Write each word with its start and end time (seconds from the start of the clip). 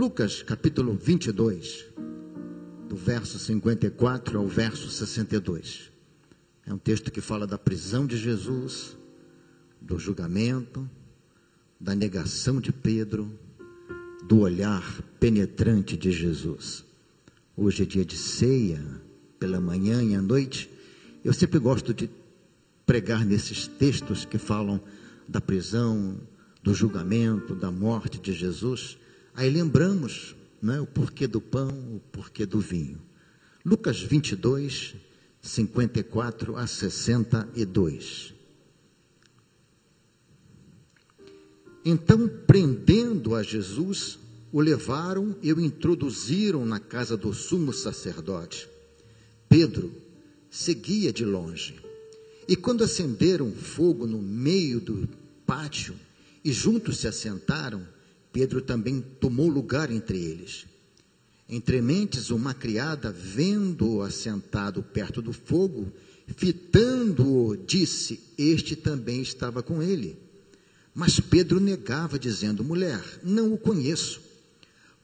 Lucas 0.00 0.42
capítulo 0.42 0.94
22, 0.94 1.84
do 2.88 2.96
verso 2.96 3.38
54 3.38 4.38
ao 4.38 4.48
verso 4.48 4.88
62. 4.88 5.92
É 6.64 6.72
um 6.72 6.78
texto 6.78 7.10
que 7.10 7.20
fala 7.20 7.46
da 7.46 7.58
prisão 7.58 8.06
de 8.06 8.16
Jesus, 8.16 8.96
do 9.78 9.98
julgamento, 9.98 10.88
da 11.78 11.94
negação 11.94 12.62
de 12.62 12.72
Pedro, 12.72 13.30
do 14.26 14.38
olhar 14.38 15.02
penetrante 15.20 15.98
de 15.98 16.10
Jesus. 16.10 16.82
Hoje 17.54 17.82
é 17.82 17.84
dia 17.86 18.04
de 18.06 18.16
ceia, 18.16 18.82
pela 19.38 19.60
manhã 19.60 20.02
e 20.02 20.14
à 20.14 20.22
noite. 20.22 20.70
Eu 21.22 21.34
sempre 21.34 21.58
gosto 21.58 21.92
de 21.92 22.08
pregar 22.86 23.22
nesses 23.26 23.66
textos 23.66 24.24
que 24.24 24.38
falam 24.38 24.80
da 25.28 25.42
prisão, 25.42 26.18
do 26.62 26.72
julgamento, 26.72 27.54
da 27.54 27.70
morte 27.70 28.18
de 28.18 28.32
Jesus. 28.32 28.96
Aí 29.34 29.48
lembramos 29.50 30.34
né, 30.60 30.80
o 30.80 30.86
porquê 30.86 31.26
do 31.26 31.40
pão, 31.40 31.68
o 31.68 32.00
porquê 32.12 32.44
do 32.44 32.60
vinho. 32.60 33.00
Lucas 33.64 34.00
22, 34.00 34.94
54 35.40 36.56
a 36.56 36.66
62. 36.66 38.34
Então, 41.84 42.28
prendendo 42.46 43.34
a 43.34 43.42
Jesus, 43.42 44.18
o 44.52 44.60
levaram 44.60 45.34
e 45.42 45.52
o 45.52 45.60
introduziram 45.60 46.66
na 46.66 46.78
casa 46.78 47.16
do 47.16 47.32
sumo 47.32 47.72
sacerdote. 47.72 48.68
Pedro 49.48 49.92
seguia 50.50 51.12
de 51.12 51.24
longe. 51.24 51.80
E 52.46 52.56
quando 52.56 52.82
acenderam 52.82 53.52
fogo 53.52 54.06
no 54.06 54.20
meio 54.20 54.80
do 54.80 55.08
pátio 55.46 55.94
e 56.44 56.52
juntos 56.52 56.98
se 56.98 57.06
assentaram, 57.06 57.86
Pedro 58.32 58.60
também 58.60 59.00
tomou 59.20 59.48
lugar 59.48 59.90
entre 59.90 60.18
eles. 60.18 60.66
Entre 61.48 61.80
mentes, 61.82 62.30
uma 62.30 62.54
criada, 62.54 63.10
vendo-o 63.10 64.02
assentado 64.02 64.82
perto 64.82 65.20
do 65.20 65.32
fogo, 65.32 65.92
fitando-o, 66.36 67.56
disse: 67.56 68.20
Este 68.38 68.76
também 68.76 69.20
estava 69.20 69.62
com 69.62 69.82
ele. 69.82 70.16
Mas 70.94 71.18
Pedro 71.18 71.58
negava, 71.58 72.18
dizendo: 72.18 72.62
Mulher, 72.62 73.02
não 73.24 73.52
o 73.52 73.58
conheço. 73.58 74.20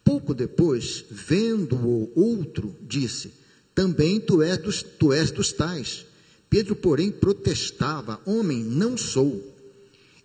Pouco 0.05 0.33
depois, 0.33 1.05
vendo-o 1.11 2.13
outro, 2.15 2.77
disse: 2.83 3.33
Também 3.75 4.21
tu 4.21 4.41
és, 4.41 4.57
dos, 4.59 4.83
tu 4.83 5.13
és 5.13 5.33
dos 5.33 5.53
tais. 5.53 6.07
Pedro, 6.49 6.77
porém, 6.77 7.11
protestava: 7.11 8.21
Homem, 8.25 8.63
não 8.63 8.97
sou. 8.97 9.56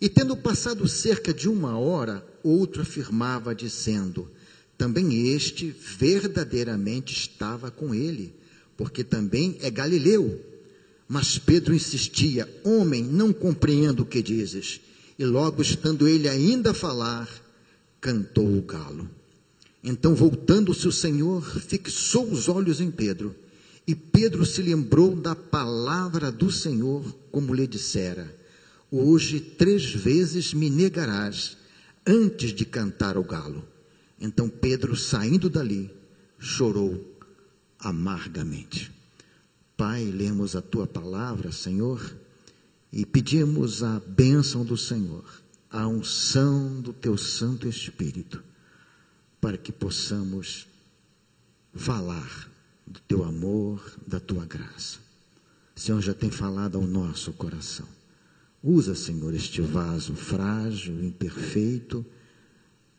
E 0.02 0.10
tendo 0.10 0.36
passado 0.36 0.88
cerca 0.88 1.32
de 1.32 1.48
uma 1.48 1.78
hora, 1.78 2.26
outro 2.44 2.82
afirmava, 2.82 3.54
dizendo: 3.54 4.28
Também 4.76 5.30
este 5.30 5.70
verdadeiramente 5.70 7.14
estava 7.14 7.70
com 7.70 7.94
ele, 7.94 8.34
porque 8.76 9.04
também 9.04 9.58
é 9.62 9.70
galileu. 9.70 10.44
Mas 11.08 11.38
Pedro 11.38 11.76
insistia: 11.76 12.50
Homem, 12.64 13.04
não 13.04 13.32
compreendo 13.32 14.02
o 14.02 14.06
que 14.06 14.24
dizes. 14.24 14.82
E 15.20 15.24
logo 15.24 15.62
estando 15.62 16.08
ele 16.08 16.28
ainda 16.28 16.72
a 16.72 16.74
falar, 16.74 17.30
cantou 18.00 18.58
o 18.58 18.62
galo. 18.64 19.08
Então, 19.84 20.16
voltando-se 20.16 20.88
o 20.88 20.92
Senhor, 20.92 21.44
fixou 21.62 22.32
os 22.32 22.50
olhos 22.50 22.82
em 22.82 22.90
Pedro. 22.90 23.36
E 23.86 23.94
Pedro 23.94 24.48
se 24.48 24.64
lembrou 24.64 25.16
da 25.16 25.36
palavra 25.36 26.32
do 26.32 26.52
Senhor, 26.52 27.04
como 27.32 27.54
lhe 27.54 27.68
dissera: 27.68 28.41
Hoje 28.94 29.40
três 29.40 29.90
vezes 29.90 30.54
me 30.54 30.70
negarás 30.70 31.56
antes 32.06 32.54
de 32.54 32.66
cantar 32.66 33.18
o 33.18 33.24
galo. 33.24 33.66
Então 34.20 34.50
Pedro, 34.50 34.98
saindo 34.98 35.50
dali, 35.50 35.90
chorou 36.38 37.18
amargamente. 37.80 38.92
Pai, 39.78 40.04
lemos 40.04 40.58
a 40.58 40.62
tua 40.62 40.86
palavra, 40.86 41.54
Senhor, 41.54 42.16
e 42.92 43.06
pedimos 43.06 43.82
a 43.82 44.02
bênção 44.06 44.66
do 44.66 44.76
Senhor, 44.76 45.24
a 45.70 45.88
unção 45.88 46.82
do 46.82 46.92
teu 46.92 47.18
Santo 47.18 47.70
Espírito, 47.70 48.44
para 49.40 49.58
que 49.58 49.72
possamos 49.72 50.68
falar 51.74 52.52
do 52.86 53.00
teu 53.00 53.24
amor, 53.24 53.82
da 54.06 54.20
tua 54.20 54.46
graça. 54.46 55.00
O 55.74 55.80
Senhor 55.80 56.02
já 56.02 56.14
tem 56.14 56.30
falado 56.30 56.78
ao 56.78 56.86
nosso 56.86 57.32
coração. 57.32 58.01
Usa, 58.64 58.94
Senhor, 58.94 59.34
este 59.34 59.62
vaso 59.62 60.14
frágil, 60.16 61.04
imperfeito, 61.04 62.06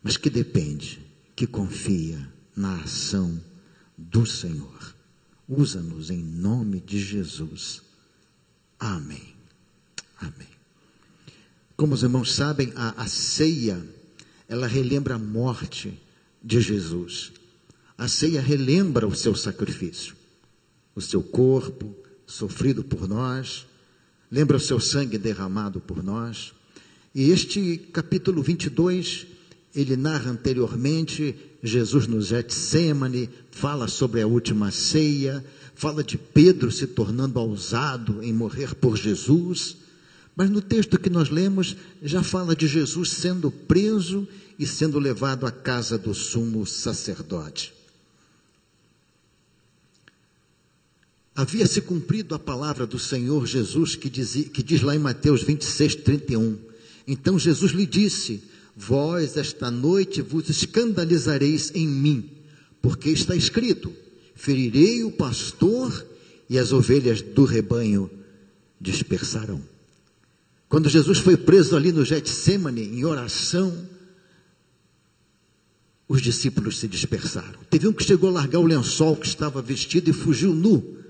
mas 0.01 0.17
que 0.17 0.29
depende, 0.29 0.99
que 1.35 1.47
confia 1.47 2.31
na 2.55 2.81
ação 2.81 3.41
do 3.97 4.25
Senhor. 4.25 4.95
Usa-nos 5.47 6.09
em 6.09 6.21
nome 6.21 6.81
de 6.81 6.99
Jesus. 6.99 7.81
Amém. 8.77 9.33
Amém. 10.19 10.53
Como 11.77 11.93
os 11.93 12.03
irmãos 12.03 12.33
sabem, 12.33 12.71
a, 12.75 13.01
a 13.01 13.07
ceia, 13.07 13.81
ela 14.47 14.67
relembra 14.67 15.15
a 15.15 15.19
morte 15.19 15.97
de 16.43 16.59
Jesus. 16.59 17.31
A 17.97 18.07
ceia 18.07 18.41
relembra 18.41 19.07
o 19.07 19.15
seu 19.15 19.35
sacrifício, 19.35 20.15
o 20.93 21.01
seu 21.01 21.23
corpo 21.23 21.95
sofrido 22.25 22.83
por 22.83 23.07
nós, 23.07 23.65
lembra 24.33 24.57
o 24.57 24.59
seu 24.59 24.79
sangue 24.79 25.19
derramado 25.19 25.79
por 25.79 26.03
nós. 26.03 26.53
E 27.13 27.29
este 27.29 27.77
capítulo 27.77 28.41
22, 28.41 29.27
ele 29.75 29.95
narra 29.95 30.31
anteriormente 30.31 31.35
Jesus 31.61 32.07
no 32.07 32.19
Getsemane, 32.19 33.29
fala 33.51 33.87
sobre 33.87 34.21
a 34.21 34.27
última 34.27 34.71
ceia, 34.71 35.45
fala 35.75 36.03
de 36.03 36.17
Pedro 36.17 36.71
se 36.71 36.87
tornando 36.87 37.39
ousado 37.39 38.23
em 38.23 38.33
morrer 38.33 38.73
por 38.73 38.97
Jesus. 38.97 39.77
Mas 40.35 40.49
no 40.49 40.63
texto 40.63 40.97
que 40.97 41.11
nós 41.11 41.29
lemos, 41.29 41.77
já 42.01 42.23
fala 42.23 42.55
de 42.55 42.67
Jesus 42.67 43.09
sendo 43.11 43.51
preso 43.51 44.27
e 44.57 44.65
sendo 44.65 44.97
levado 44.97 45.45
à 45.45 45.51
casa 45.51 45.95
do 45.95 46.11
sumo 46.11 46.65
sacerdote. 46.65 47.71
Havia 51.35 51.65
se 51.65 51.81
cumprido 51.81 52.35
a 52.35 52.39
palavra 52.39 52.85
do 52.85 52.99
Senhor 52.99 53.45
Jesus 53.45 53.95
que, 53.95 54.09
diz, 54.09 54.33
que 54.53 54.61
diz 54.61 54.81
lá 54.81 54.95
em 54.95 54.99
Mateus 54.99 55.41
26, 55.43 55.95
31. 55.95 56.57
Então 57.07 57.39
Jesus 57.39 57.71
lhe 57.71 57.85
disse: 57.85 58.43
Vós 58.75 59.35
esta 59.35 59.71
noite 59.71 60.21
vos 60.21 60.49
escandalizareis 60.49 61.71
em 61.73 61.87
mim, 61.87 62.29
porque 62.81 63.09
está 63.09 63.35
escrito: 63.35 63.91
Ferirei 64.35 65.03
o 65.03 65.11
pastor 65.11 66.05
e 66.49 66.57
as 66.59 66.71
ovelhas 66.71 67.21
do 67.21 67.45
rebanho 67.45 68.09
dispersarão. 68.79 69.61
Quando 70.69 70.89
Jesus 70.89 71.19
foi 71.19 71.37
preso 71.37 71.75
ali 71.75 71.91
no 71.91 72.03
Getsemane, 72.03 72.81
em 72.81 73.05
oração, 73.05 73.87
os 76.07 76.21
discípulos 76.21 76.79
se 76.79 76.87
dispersaram. 76.87 77.59
Teve 77.69 77.87
um 77.87 77.93
que 77.93 78.03
chegou 78.03 78.29
a 78.29 78.33
largar 78.33 78.59
o 78.59 78.65
lençol 78.65 79.15
que 79.15 79.27
estava 79.27 79.61
vestido 79.61 80.09
e 80.09 80.13
fugiu 80.13 80.53
nu 80.53 81.02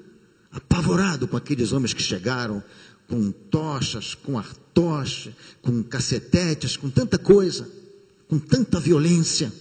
apavorado 0.54 1.28
com 1.28 1.36
aqueles 1.36 1.72
homens 1.74 1.94
que 1.94 2.02
chegaram 2.02 2.64
com 3.08 3.32
tochas, 3.32 4.16
com 4.16 4.38
artoche, 4.38 5.36
com 5.62 5.84
cacetetes, 5.84 6.78
com 6.78 6.90
tanta 6.90 7.18
coisa, 7.18 7.70
com 8.28 8.40
tanta 8.40 8.80
violência. 8.80 9.52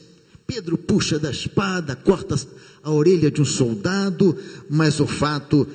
Pedro 0.47 0.76
puxa 0.76 1.19
da 1.19 1.31
espada, 1.31 1.97
corta 1.97 2.36
a 2.82 2.91
orelha 2.91 3.31
de 3.31 3.41
um 3.41 3.44
soldado, 3.44 4.36
mas 4.69 5.00
o 5.00 5.06
fato 5.06 5.66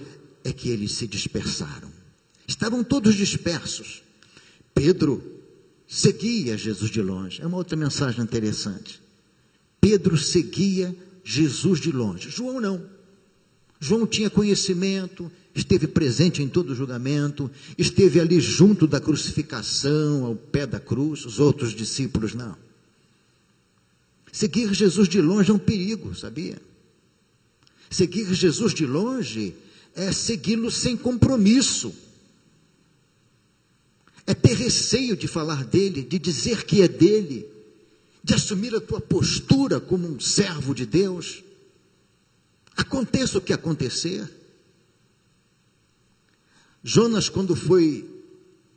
é 0.43 0.51
que 0.51 0.69
eles 0.69 0.93
se 0.93 1.07
dispersaram. 1.07 1.91
Estavam 2.47 2.83
todos 2.83 3.15
dispersos. 3.15 4.03
Pedro 4.73 5.21
seguia 5.87 6.57
Jesus 6.57 6.89
de 6.91 7.01
longe. 7.01 7.41
É 7.41 7.47
uma 7.47 7.57
outra 7.57 7.75
mensagem 7.75 8.23
interessante. 8.23 9.01
Pedro 9.81 10.17
seguia 10.17 10.95
Jesus 11.23 11.79
de 11.79 11.91
longe. 11.91 12.29
João 12.29 12.61
não. 12.61 12.96
João 13.79 14.07
tinha 14.07 14.29
conhecimento, 14.29 15.31
esteve 15.53 15.87
presente 15.87 16.41
em 16.41 16.47
todo 16.47 16.71
o 16.71 16.75
julgamento, 16.75 17.49
esteve 17.77 18.19
ali 18.19 18.39
junto 18.39 18.87
da 18.87 18.99
crucificação, 18.99 20.25
ao 20.25 20.35
pé 20.35 20.65
da 20.65 20.79
cruz, 20.79 21.25
os 21.25 21.39
outros 21.39 21.73
discípulos 21.73 22.33
não. 22.33 22.55
Seguir 24.31 24.73
Jesus 24.73 25.07
de 25.07 25.21
longe 25.21 25.51
é 25.51 25.53
um 25.53 25.59
perigo, 25.59 26.13
sabia? 26.15 26.61
Seguir 27.89 28.33
Jesus 28.33 28.73
de 28.73 28.85
longe 28.85 29.55
é 29.95 30.11
segui-lo 30.11 30.69
sem 30.69 30.95
compromisso. 30.95 31.93
É 34.25 34.33
ter 34.33 34.55
receio 34.55 35.15
de 35.15 35.27
falar 35.27 35.63
dele, 35.63 36.03
de 36.03 36.19
dizer 36.19 36.65
que 36.65 36.81
é 36.81 36.87
dele, 36.87 37.47
de 38.23 38.33
assumir 38.33 38.75
a 38.75 38.81
tua 38.81 38.99
postura 38.99 39.79
como 39.79 40.07
um 40.07 40.19
servo 40.19 40.75
de 40.75 40.85
Deus. 40.85 41.43
Aconteça 42.77 43.39
o 43.39 43.41
que 43.41 43.51
acontecer. 43.51 44.29
Jonas, 46.83 47.27
quando 47.27 47.55
foi 47.55 48.07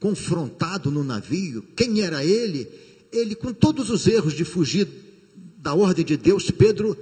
confrontado 0.00 0.91
no 0.91 1.05
navio, 1.05 1.62
quem 1.76 2.00
era 2.00 2.25
ele? 2.25 2.67
Ele, 3.12 3.35
com 3.35 3.52
todos 3.52 3.91
os 3.91 4.06
erros 4.06 4.32
de 4.32 4.44
fugir 4.44 4.88
da 5.58 5.75
ordem 5.75 6.05
de 6.05 6.17
Deus, 6.17 6.50
Pedro, 6.50 6.97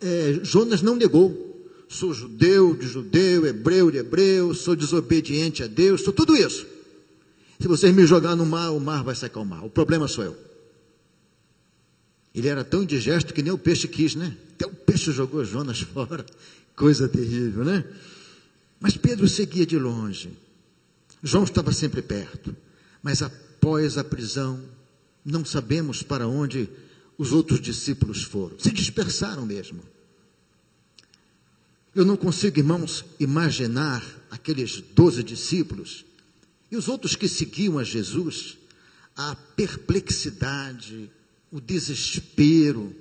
é, 0.00 0.40
Jonas 0.42 0.82
não 0.82 0.94
negou. 0.94 1.50
Sou 1.88 2.12
judeu 2.12 2.74
de 2.74 2.86
judeu, 2.86 3.46
hebreu 3.46 3.90
de 3.90 3.98
hebreu, 3.98 4.54
sou 4.54 4.76
desobediente 4.76 5.62
a 5.62 5.66
Deus, 5.66 6.02
sou 6.02 6.12
tudo 6.12 6.36
isso. 6.36 6.66
Se 7.58 7.68
vocês 7.68 7.94
me 7.94 8.06
jogar 8.06 8.36
no 8.36 8.44
mar, 8.44 8.70
o 8.70 8.80
mar 8.80 9.02
vai 9.02 9.14
se 9.14 9.24
acalmar. 9.24 9.64
O 9.64 9.70
problema 9.70 10.06
sou 10.08 10.24
eu. 10.24 10.51
Ele 12.34 12.48
era 12.48 12.64
tão 12.64 12.82
indigesto 12.82 13.34
que 13.34 13.42
nem 13.42 13.52
o 13.52 13.58
peixe 13.58 13.86
quis, 13.86 14.14
né? 14.14 14.36
Até 14.54 14.66
o 14.66 14.74
peixe 14.74 15.12
jogou 15.12 15.44
Jonas 15.44 15.80
fora. 15.92 16.24
Coisa 16.74 17.08
terrível, 17.08 17.64
né? 17.64 17.84
Mas 18.80 18.96
Pedro 18.96 19.28
seguia 19.28 19.66
de 19.66 19.78
longe. 19.78 20.30
João 21.22 21.44
estava 21.44 21.72
sempre 21.72 22.02
perto. 22.02 22.56
Mas 23.02 23.22
após 23.22 23.98
a 23.98 24.04
prisão, 24.04 24.62
não 25.24 25.44
sabemos 25.44 26.02
para 26.02 26.26
onde 26.26 26.68
os 27.18 27.32
outros 27.32 27.60
discípulos 27.60 28.22
foram. 28.22 28.58
Se 28.58 28.72
dispersaram 28.72 29.46
mesmo. 29.46 29.82
Eu 31.94 32.04
não 32.06 32.16
consigo, 32.16 32.58
irmãos, 32.58 33.04
imaginar 33.20 34.02
aqueles 34.30 34.80
doze 34.94 35.22
discípulos 35.22 36.06
e 36.70 36.76
os 36.76 36.88
outros 36.88 37.14
que 37.14 37.28
seguiam 37.28 37.78
a 37.78 37.84
Jesus, 37.84 38.56
a 39.14 39.36
perplexidade, 39.36 41.10
o 41.52 41.60
desespero, 41.60 42.94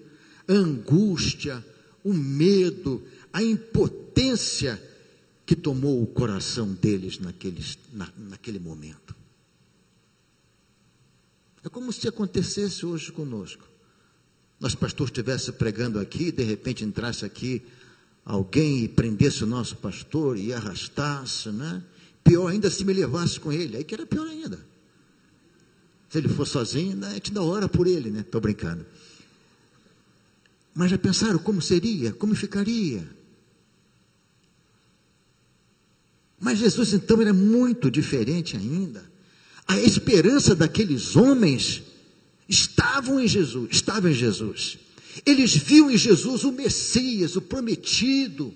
a 0.48 0.51
angústia, 0.51 1.65
o 2.03 2.13
medo, 2.13 3.01
a 3.31 3.42
impotência 3.42 4.81
que 5.45 5.56
tomou 5.56 6.03
o 6.03 6.07
coração 6.07 6.74
deles 6.74 7.18
naqueles, 7.18 7.80
na, 7.94 8.09
naquele 8.18 8.59
momento. 8.59 9.15
É 11.63 11.69
como 11.69 11.94
se 11.94 12.07
acontecesse 12.07 12.86
hoje 12.86 13.12
conosco. 13.12 13.68
Nosso 14.59 14.77
pastor 14.77 15.07
estivesse 15.07 15.51
pregando 15.54 16.00
aqui, 16.00 16.31
de 16.31 16.44
repente 16.44 16.83
entrasse 16.83 17.24
aqui 17.24 17.63
alguém 18.25 18.83
e 18.83 18.88
prendesse 18.88 19.44
o 19.44 19.47
nosso 19.47 19.77
pastor 19.77 20.38
e 20.38 20.54
arrastasse, 20.54 21.50
né? 21.50 21.83
Pior 22.24 22.47
ainda 22.47 22.69
se 22.69 22.83
me 22.83 22.94
levasse 22.94 23.39
com 23.39 23.51
ele, 23.51 23.77
aí 23.77 23.83
que 23.83 23.94
era 23.94 24.06
pior 24.06 24.27
ainda. 24.27 24.70
Se 26.12 26.18
ele 26.18 26.28
for 26.28 26.46
sozinho, 26.46 26.98
né, 26.98 27.08
a 27.08 27.13
gente 27.13 27.31
dá 27.31 27.42
hora 27.42 27.69
por 27.69 27.88
ele, 27.88 28.10
né? 28.10 28.19
Estou 28.19 28.42
brincando. 28.42 28.86
Mas 30.75 30.92
já 30.92 30.98
pensaram 30.98 31.40
como 31.40 31.62
seria? 31.62 32.12
Como 32.12 32.36
ficaria? 32.36 33.08
Mas 36.38 36.60
Jesus 36.60 36.92
então 36.92 37.22
era 37.22 37.31
muito 37.31 37.90
diferente 37.90 38.58
ainda. 38.58 39.10
A 39.66 39.80
esperança 39.80 40.54
daqueles 40.54 41.16
homens 41.16 41.81
estavam 42.50 43.18
em 43.18 43.28
Jesus, 43.28 43.69
estava 43.72 44.12
em 44.12 44.14
Jesus. 44.14 44.78
Eles 45.25 45.56
viam 45.56 45.90
em 45.90 45.98
Jesus 45.98 46.44
o 46.44 46.52
Messias, 46.52 47.38
o 47.38 47.42
prometido, 47.42 48.54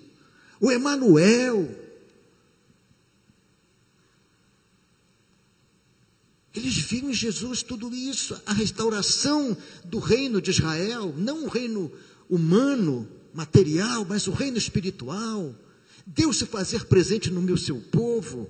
o 0.60 0.70
Emanuel. 0.70 1.85
Eles 6.56 6.74
viam 6.76 7.10
em 7.10 7.14
Jesus 7.14 7.62
tudo 7.62 7.94
isso, 7.94 8.40
a 8.46 8.52
restauração 8.52 9.56
do 9.84 9.98
reino 9.98 10.40
de 10.40 10.50
Israel, 10.50 11.14
não 11.16 11.44
o 11.44 11.48
reino 11.48 11.92
humano, 12.30 13.06
material, 13.34 14.06
mas 14.08 14.26
o 14.26 14.30
reino 14.30 14.56
espiritual. 14.56 15.54
Deus 16.06 16.38
se 16.38 16.46
fazer 16.46 16.86
presente 16.86 17.30
no 17.30 17.42
meu 17.42 17.58
seu 17.58 17.76
povo. 17.76 18.48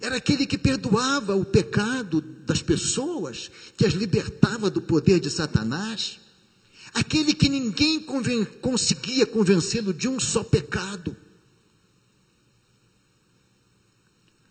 Era 0.00 0.16
aquele 0.16 0.46
que 0.46 0.56
perdoava 0.56 1.34
o 1.34 1.44
pecado 1.44 2.20
das 2.20 2.62
pessoas, 2.62 3.50
que 3.76 3.84
as 3.84 3.94
libertava 3.94 4.70
do 4.70 4.80
poder 4.80 5.18
de 5.18 5.30
Satanás. 5.30 6.20
Aquele 6.94 7.34
que 7.34 7.48
ninguém 7.48 8.00
conven 8.00 8.44
conseguia 8.44 9.26
convencê-lo 9.26 9.92
de 9.92 10.06
um 10.06 10.20
só 10.20 10.44
pecado. 10.44 11.16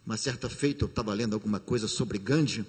Uma 0.06 0.18
certa 0.18 0.48
feita 0.50 0.84
eu 0.84 0.88
estava 0.88 1.14
lendo 1.14 1.34
alguma 1.34 1.60
coisa 1.60 1.88
sobre 1.88 2.20
Gandhi 2.20 2.64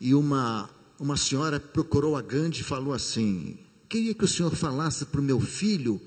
e 0.00 0.12
uma, 0.14 0.68
uma 0.98 1.16
senhora 1.16 1.60
procurou 1.60 2.16
a 2.16 2.22
Gandhi 2.22 2.62
e 2.62 2.64
falou 2.64 2.92
assim: 2.92 3.56
Queria 3.88 4.12
que 4.12 4.24
o 4.24 4.28
senhor 4.28 4.54
falasse 4.56 5.04
para 5.06 5.20
o 5.20 5.24
meu 5.24 5.40
filho 5.40 6.00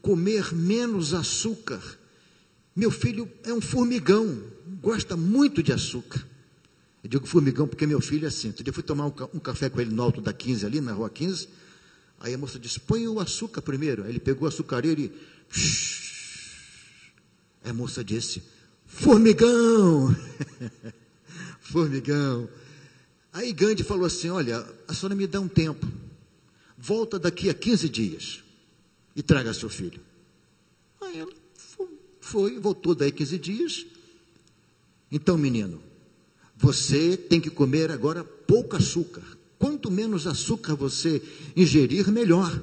comer 0.00 0.54
menos 0.54 1.12
açúcar. 1.12 1.82
Meu 2.74 2.90
filho 2.90 3.28
é 3.42 3.52
um 3.52 3.60
formigão, 3.60 4.42
gosta 4.80 5.16
muito 5.16 5.62
de 5.62 5.72
açúcar. 5.72 6.24
Eu 7.02 7.10
digo 7.10 7.26
formigão 7.26 7.66
porque 7.66 7.84
meu 7.84 8.00
filho 8.00 8.24
é 8.24 8.28
assim. 8.28 8.54
Eu 8.64 8.72
fui 8.72 8.82
tomar 8.82 9.06
um, 9.06 9.40
café 9.40 9.68
com 9.68 9.80
ele 9.80 9.92
no 9.92 10.02
alto 10.02 10.20
da 10.20 10.32
15, 10.32 10.64
ali 10.64 10.80
na 10.80 10.92
rua 10.92 11.10
15. 11.10 11.48
Aí 12.20 12.32
a 12.32 12.38
moça 12.38 12.60
disse: 12.60 12.78
põe 12.78 13.08
o 13.08 13.18
açúcar 13.18 13.60
primeiro. 13.60 14.04
Aí 14.04 14.10
ele 14.10 14.20
pegou 14.20 14.44
o 14.44 14.48
açucareiro 14.48 15.00
e. 15.00 15.12
Aí 17.64 17.70
a 17.70 17.74
moça 17.74 18.04
disse: 18.04 18.40
formigão! 18.92 20.14
formigão. 21.60 22.48
Aí 23.32 23.52
Gandhi 23.52 23.82
falou 23.82 24.04
assim: 24.04 24.28
olha, 24.28 24.64
a 24.86 24.94
senhora 24.94 25.14
me 25.14 25.26
dá 25.26 25.40
um 25.40 25.48
tempo. 25.48 25.86
Volta 26.76 27.18
daqui 27.18 27.48
a 27.48 27.54
15 27.54 27.88
dias 27.88 28.42
e 29.16 29.22
traga 29.22 29.54
seu 29.54 29.68
filho. 29.68 30.00
Aí 31.00 31.18
ela 31.18 31.32
foi, 32.20 32.58
voltou 32.58 32.94
daí 32.94 33.10
15 33.10 33.38
dias. 33.38 33.86
Então, 35.10 35.38
menino, 35.38 35.82
você 36.56 37.16
tem 37.16 37.40
que 37.40 37.50
comer 37.50 37.90
agora 37.90 38.24
pouco 38.24 38.76
açúcar. 38.76 39.22
Quanto 39.58 39.90
menos 39.90 40.26
açúcar 40.26 40.74
você 40.74 41.22
ingerir, 41.56 42.10
melhor. 42.10 42.60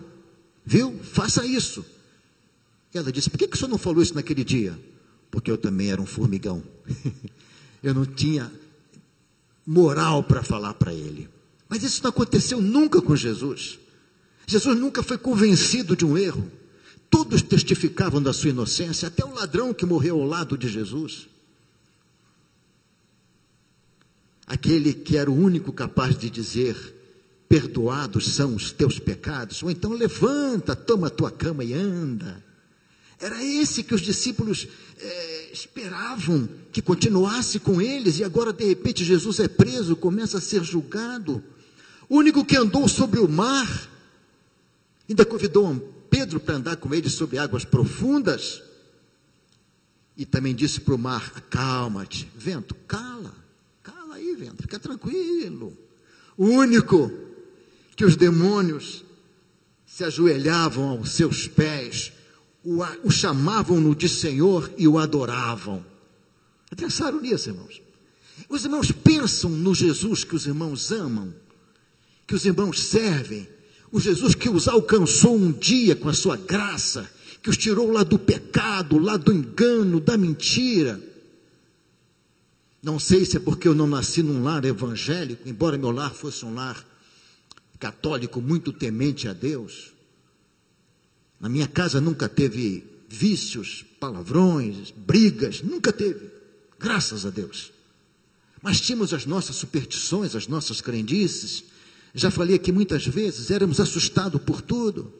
Viu? 0.65 0.99
Faça 0.99 1.45
isso. 1.45 1.85
Ela 2.93 3.11
disse: 3.11 3.29
Por 3.29 3.37
que, 3.37 3.47
que 3.47 3.55
o 3.55 3.57
senhor 3.57 3.69
não 3.69 3.77
falou 3.77 4.03
isso 4.03 4.15
naquele 4.15 4.43
dia? 4.43 4.77
Porque 5.31 5.49
eu 5.49 5.57
também 5.57 5.91
era 5.91 6.01
um 6.01 6.05
formigão. 6.05 6.63
eu 7.83 7.93
não 7.93 8.05
tinha 8.05 8.51
moral 9.65 10.23
para 10.23 10.41
falar 10.41 10.73
para 10.73 10.93
ele. 10.93 11.29
Mas 11.67 11.83
isso 11.83 12.01
não 12.01 12.09
aconteceu 12.09 12.59
nunca 12.59 13.01
com 13.01 13.15
Jesus. 13.15 13.79
Jesus 14.47 14.77
nunca 14.79 15.03
foi 15.03 15.17
convencido 15.17 15.95
de 15.95 16.03
um 16.03 16.17
erro. 16.17 16.51
Todos 17.09 17.43
testificavam 17.43 18.21
da 18.21 18.33
sua 18.33 18.49
inocência, 18.49 19.07
até 19.07 19.23
o 19.23 19.33
ladrão 19.33 19.73
que 19.73 19.85
morreu 19.85 20.19
ao 20.19 20.27
lado 20.27 20.57
de 20.57 20.67
Jesus. 20.67 21.27
Aquele 24.47 24.93
que 24.93 25.15
era 25.15 25.29
o 25.29 25.39
único 25.39 25.71
capaz 25.71 26.17
de 26.17 26.29
dizer: 26.29 26.95
Perdoados 27.47 28.33
são 28.33 28.55
os 28.55 28.71
teus 28.71 28.97
pecados, 28.97 29.61
ou 29.61 29.69
então 29.69 29.91
levanta, 29.91 30.75
toma 30.75 31.07
a 31.07 31.11
tua 31.11 31.29
cama 31.29 31.63
e 31.63 31.73
anda. 31.73 32.43
Era 33.19 33.43
esse 33.43 33.83
que 33.83 33.93
os 33.93 34.01
discípulos 34.01 34.67
é, 34.97 35.51
esperavam 35.51 36.47
que 36.71 36.81
continuasse 36.81 37.59
com 37.59 37.81
eles, 37.81 38.19
e 38.19 38.23
agora 38.23 38.53
de 38.53 38.65
repente 38.65 39.03
Jesus 39.03 39.39
é 39.39 39.47
preso, 39.47 39.95
começa 39.95 40.37
a 40.37 40.41
ser 40.41 40.63
julgado. 40.63 41.43
O 42.07 42.17
único 42.17 42.45
que 42.45 42.55
andou 42.55 42.87
sobre 42.87 43.19
o 43.19 43.27
mar, 43.27 43.89
ainda 45.07 45.25
convidou 45.25 45.65
Pedro 46.09 46.39
para 46.39 46.55
andar 46.55 46.75
com 46.77 46.93
ele 46.93 47.09
sobre 47.09 47.37
águas 47.37 47.63
profundas. 47.63 48.61
E 50.17 50.25
também 50.25 50.55
disse 50.55 50.81
para 50.81 50.95
o 50.95 50.97
mar: 50.97 51.31
Acalma-te, 51.35 52.29
vento, 52.35 52.75
cala, 52.87 53.33
cala 53.83 54.15
aí, 54.15 54.35
vento, 54.35 54.61
fica 54.61 54.79
tranquilo. 54.79 55.77
O 56.35 56.45
único 56.45 57.11
que 57.95 58.03
os 58.03 58.15
demônios 58.15 59.03
se 59.85 60.03
ajoelhavam 60.03 60.89
aos 60.89 61.11
seus 61.11 61.47
pés, 61.47 62.11
o, 62.63 62.83
o 63.03 63.11
chamavam-no 63.11 63.95
de 63.95 64.09
Senhor 64.09 64.71
e 64.77 64.87
o 64.87 64.97
adoravam. 64.97 65.85
Pensaram 66.75 67.19
nisso, 67.19 67.49
irmãos? 67.49 67.81
Os 68.47 68.63
irmãos 68.63 68.91
pensam 68.91 69.49
no 69.49 69.73
Jesus 69.73 70.23
que 70.23 70.35
os 70.35 70.45
irmãos 70.45 70.91
amam, 70.91 71.33
que 72.25 72.35
os 72.35 72.45
irmãos 72.45 72.79
servem, 72.79 73.47
o 73.91 73.99
Jesus 73.99 74.35
que 74.35 74.49
os 74.49 74.67
alcançou 74.67 75.35
um 75.35 75.51
dia 75.51 75.95
com 75.95 76.09
a 76.09 76.13
sua 76.13 76.37
graça, 76.37 77.09
que 77.41 77.49
os 77.49 77.57
tirou 77.57 77.91
lá 77.91 78.03
do 78.03 78.19
pecado, 78.19 78.97
lá 78.97 79.17
do 79.17 79.33
engano, 79.33 79.99
da 79.99 80.17
mentira. 80.17 81.01
Não 82.81 82.99
sei 82.99 83.25
se 83.25 83.37
é 83.37 83.39
porque 83.39 83.67
eu 83.67 83.75
não 83.75 83.87
nasci 83.87 84.23
num 84.23 84.43
lar 84.43 84.63
evangélico, 84.63 85.47
embora 85.47 85.77
meu 85.77 85.91
lar 85.91 86.13
fosse 86.13 86.45
um 86.45 86.53
lar 86.53 86.85
católico 87.79 88.41
muito 88.41 88.71
temente 88.71 89.27
a 89.27 89.33
Deus. 89.33 89.93
Na 91.39 91.47
minha 91.47 91.67
casa 91.67 92.01
nunca 92.01 92.27
teve 92.27 92.83
vícios, 93.07 93.85
palavrões, 93.99 94.91
brigas, 94.91 95.61
nunca 95.61 95.91
teve, 95.91 96.29
graças 96.77 97.25
a 97.25 97.29
Deus. 97.29 97.71
Mas 98.61 98.81
tínhamos 98.81 99.13
as 99.13 99.25
nossas 99.25 99.55
superstições, 99.55 100.35
as 100.35 100.47
nossas 100.47 100.81
crendices, 100.81 101.63
já 102.13 102.29
falei 102.29 102.55
aqui 102.55 102.71
muitas 102.71 103.05
vezes, 103.05 103.51
éramos 103.51 103.79
assustados 103.79 104.41
por 104.41 104.61
tudo, 104.61 105.13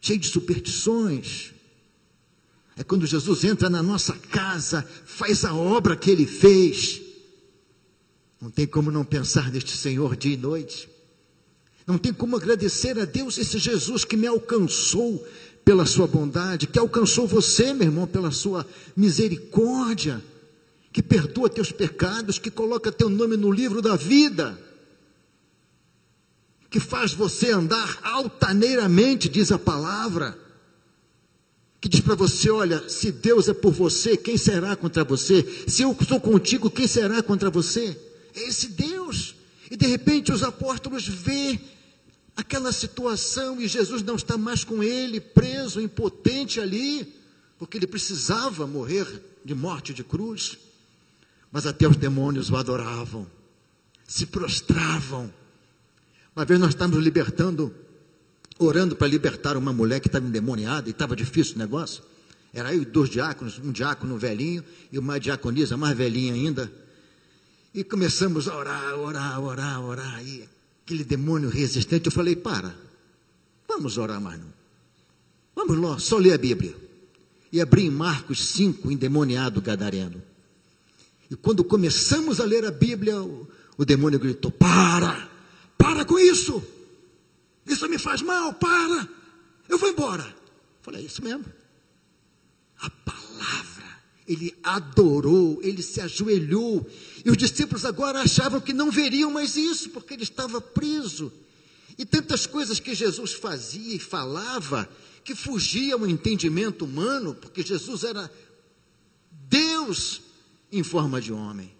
cheio 0.00 0.18
de 0.18 0.28
superstições. 0.28 1.52
É 2.76 2.84
quando 2.84 3.06
Jesus 3.06 3.44
entra 3.44 3.68
na 3.68 3.82
nossa 3.82 4.12
casa, 4.14 4.82
faz 5.04 5.44
a 5.44 5.54
obra 5.54 5.96
que 5.96 6.10
ele 6.10 6.26
fez. 6.26 7.00
Não 8.40 8.50
tem 8.50 8.66
como 8.66 8.90
não 8.90 9.04
pensar 9.04 9.50
neste 9.50 9.76
Senhor 9.76 10.14
dia 10.14 10.34
e 10.34 10.36
noite. 10.36 10.88
Não 11.86 11.96
tem 11.96 12.12
como 12.12 12.36
agradecer 12.36 12.98
a 12.98 13.04
Deus 13.04 13.38
esse 13.38 13.58
Jesus 13.58 14.04
que 14.04 14.16
me 14.16 14.26
alcançou 14.26 15.24
pela 15.64 15.86
sua 15.86 16.06
bondade, 16.06 16.66
que 16.66 16.78
alcançou 16.78 17.26
você, 17.26 17.72
meu 17.72 17.86
irmão, 17.86 18.06
pela 18.06 18.30
sua 18.30 18.66
misericórdia, 18.96 20.22
que 20.92 21.02
perdoa 21.02 21.48
teus 21.48 21.70
pecados, 21.70 22.38
que 22.38 22.50
coloca 22.50 22.90
teu 22.90 23.08
nome 23.08 23.36
no 23.36 23.52
livro 23.52 23.80
da 23.80 23.94
vida, 23.94 24.58
que 26.70 26.80
faz 26.80 27.12
você 27.12 27.50
andar 27.50 28.00
altaneiramente, 28.02 29.28
diz 29.28 29.52
a 29.52 29.58
palavra, 29.58 30.36
que 31.80 31.88
diz 31.88 32.00
para 32.00 32.16
você: 32.16 32.50
olha, 32.50 32.88
se 32.88 33.12
Deus 33.12 33.48
é 33.48 33.54
por 33.54 33.72
você, 33.72 34.16
quem 34.16 34.36
será 34.36 34.74
contra 34.74 35.04
você? 35.04 35.64
Se 35.68 35.82
eu 35.82 35.96
estou 36.00 36.20
contigo, 36.20 36.70
quem 36.70 36.88
será 36.88 37.22
contra 37.22 37.48
você? 37.48 37.96
É 38.34 38.48
esse 38.48 38.68
Deus. 38.68 39.36
E 39.70 39.76
de 39.76 39.86
repente 39.86 40.32
os 40.32 40.42
apóstolos 40.42 41.06
vê 41.06 41.58
aquela 42.36 42.70
situação 42.70 43.60
e 43.60 43.66
Jesus 43.66 44.02
não 44.02 44.14
está 44.14 44.36
mais 44.36 44.62
com 44.62 44.82
ele, 44.82 45.20
preso, 45.20 45.80
impotente 45.80 46.60
ali, 46.60 47.14
porque 47.58 47.78
ele 47.78 47.86
precisava 47.86 48.66
morrer 48.66 49.06
de 49.44 49.54
morte 49.54 49.94
de 49.94 50.04
cruz. 50.04 50.58
Mas 51.50 51.66
até 51.66 51.88
os 51.88 51.96
demônios 51.96 52.50
o 52.50 52.56
adoravam, 52.56 53.26
se 54.06 54.26
prostravam. 54.26 55.32
Uma 56.34 56.44
vez 56.44 56.60
nós 56.60 56.70
estávamos 56.70 57.02
libertando, 57.02 57.74
orando 58.58 58.94
para 58.94 59.06
libertar 59.06 59.56
uma 59.56 59.72
mulher 59.72 60.00
que 60.00 60.08
estava 60.08 60.26
endemoniada 60.26 60.88
e 60.88 60.90
estava 60.90 61.16
difícil 61.16 61.54
o 61.54 61.58
negócio. 61.58 62.02
Era 62.52 62.74
eu 62.74 62.82
e 62.82 62.84
dois 62.84 63.08
diáconos, 63.08 63.58
um 63.58 63.72
diácono 63.72 64.18
velhinho 64.18 64.62
e 64.92 64.98
uma 64.98 65.18
diaconisa 65.18 65.76
mais 65.76 65.96
velhinha 65.96 66.34
ainda. 66.34 66.70
E 67.72 67.84
começamos 67.84 68.48
a 68.48 68.56
orar, 68.56 68.94
orar, 68.98 69.40
orar, 69.40 69.84
orar. 69.84 70.26
E 70.26 70.48
aquele 70.86 71.02
demônio 71.02 71.48
resistente, 71.48 72.06
eu 72.06 72.12
falei, 72.12 72.36
para, 72.36 72.72
vamos 73.66 73.98
orar 73.98 74.20
mais 74.20 74.38
não. 74.38 74.54
Vamos 75.52 75.76
lá, 75.78 75.98
só 75.98 76.16
ler 76.16 76.34
a 76.34 76.38
Bíblia. 76.38 76.76
E 77.50 77.60
abri 77.60 77.86
em 77.86 77.90
Marcos 77.90 78.40
5, 78.50 78.92
endemoniado 78.92 79.60
gadareno. 79.60 80.22
E 81.28 81.34
quando 81.34 81.64
começamos 81.64 82.38
a 82.40 82.44
ler 82.44 82.64
a 82.64 82.70
Bíblia, 82.70 83.20
o, 83.20 83.48
o 83.76 83.84
demônio 83.84 84.20
gritou: 84.20 84.50
Para! 84.52 85.28
Para 85.76 86.04
com 86.04 86.18
isso! 86.18 86.62
Isso 87.66 87.88
me 87.88 87.98
faz 87.98 88.22
mal, 88.22 88.54
para! 88.54 89.08
Eu 89.68 89.78
vou 89.78 89.88
embora. 89.88 90.36
Falei, 90.82 91.02
é 91.02 91.06
isso 91.06 91.24
mesmo. 91.24 91.44
A 92.80 92.90
palavra, 92.90 93.75
ele 94.26 94.54
adorou, 94.62 95.60
ele 95.62 95.82
se 95.82 96.00
ajoelhou. 96.00 96.86
E 97.24 97.30
os 97.30 97.36
discípulos 97.36 97.84
agora 97.84 98.20
achavam 98.20 98.60
que 98.60 98.72
não 98.72 98.90
veriam 98.90 99.30
mais 99.30 99.56
isso, 99.56 99.90
porque 99.90 100.14
ele 100.14 100.22
estava 100.22 100.60
preso. 100.60 101.32
E 101.96 102.04
tantas 102.04 102.46
coisas 102.46 102.80
que 102.80 102.94
Jesus 102.94 103.32
fazia 103.32 103.94
e 103.94 103.98
falava, 103.98 104.88
que 105.24 105.34
fugiam 105.34 106.00
ao 106.00 106.08
entendimento 106.08 106.84
humano, 106.84 107.34
porque 107.34 107.62
Jesus 107.62 108.04
era 108.04 108.30
Deus 109.48 110.22
em 110.70 110.82
forma 110.82 111.20
de 111.20 111.32
homem. 111.32 111.74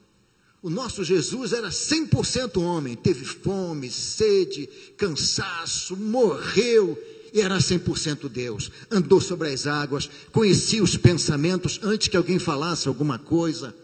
O 0.62 0.70
nosso 0.70 1.04
Jesus 1.04 1.52
era 1.52 1.68
100% 1.68 2.60
homem, 2.60 2.96
teve 2.96 3.24
fome, 3.24 3.90
sede, 3.90 4.66
cansaço, 4.96 5.96
morreu 5.96 6.98
e 7.32 7.40
era 7.40 7.58
100% 7.58 8.28
Deus. 8.28 8.70
Andou 8.90 9.20
sobre 9.20 9.52
as 9.52 9.66
águas, 9.66 10.08
conhecia 10.32 10.82
os 10.82 10.96
pensamentos 10.96 11.80
antes 11.82 12.08
que 12.08 12.16
alguém 12.16 12.38
falasse 12.38 12.88
alguma 12.88 13.18
coisa, 13.18 13.74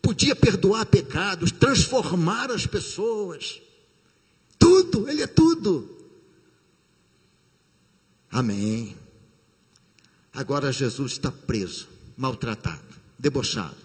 podia 0.00 0.34
perdoar 0.34 0.86
pecados, 0.86 1.50
transformar 1.50 2.50
as 2.50 2.66
pessoas. 2.66 3.60
Tudo, 4.58 5.08
Ele 5.08 5.22
é 5.22 5.26
tudo. 5.26 5.88
Amém. 8.30 8.96
Agora 10.32 10.72
Jesus 10.72 11.12
está 11.12 11.30
preso, 11.30 11.88
maltratado, 12.16 12.82
debochado 13.18 13.82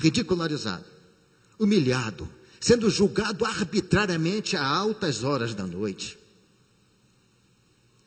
ridicularizado, 0.00 0.84
humilhado, 1.58 2.28
sendo 2.58 2.90
julgado 2.90 3.44
arbitrariamente 3.44 4.56
a 4.56 4.66
altas 4.66 5.22
horas 5.22 5.54
da 5.54 5.66
noite. 5.66 6.18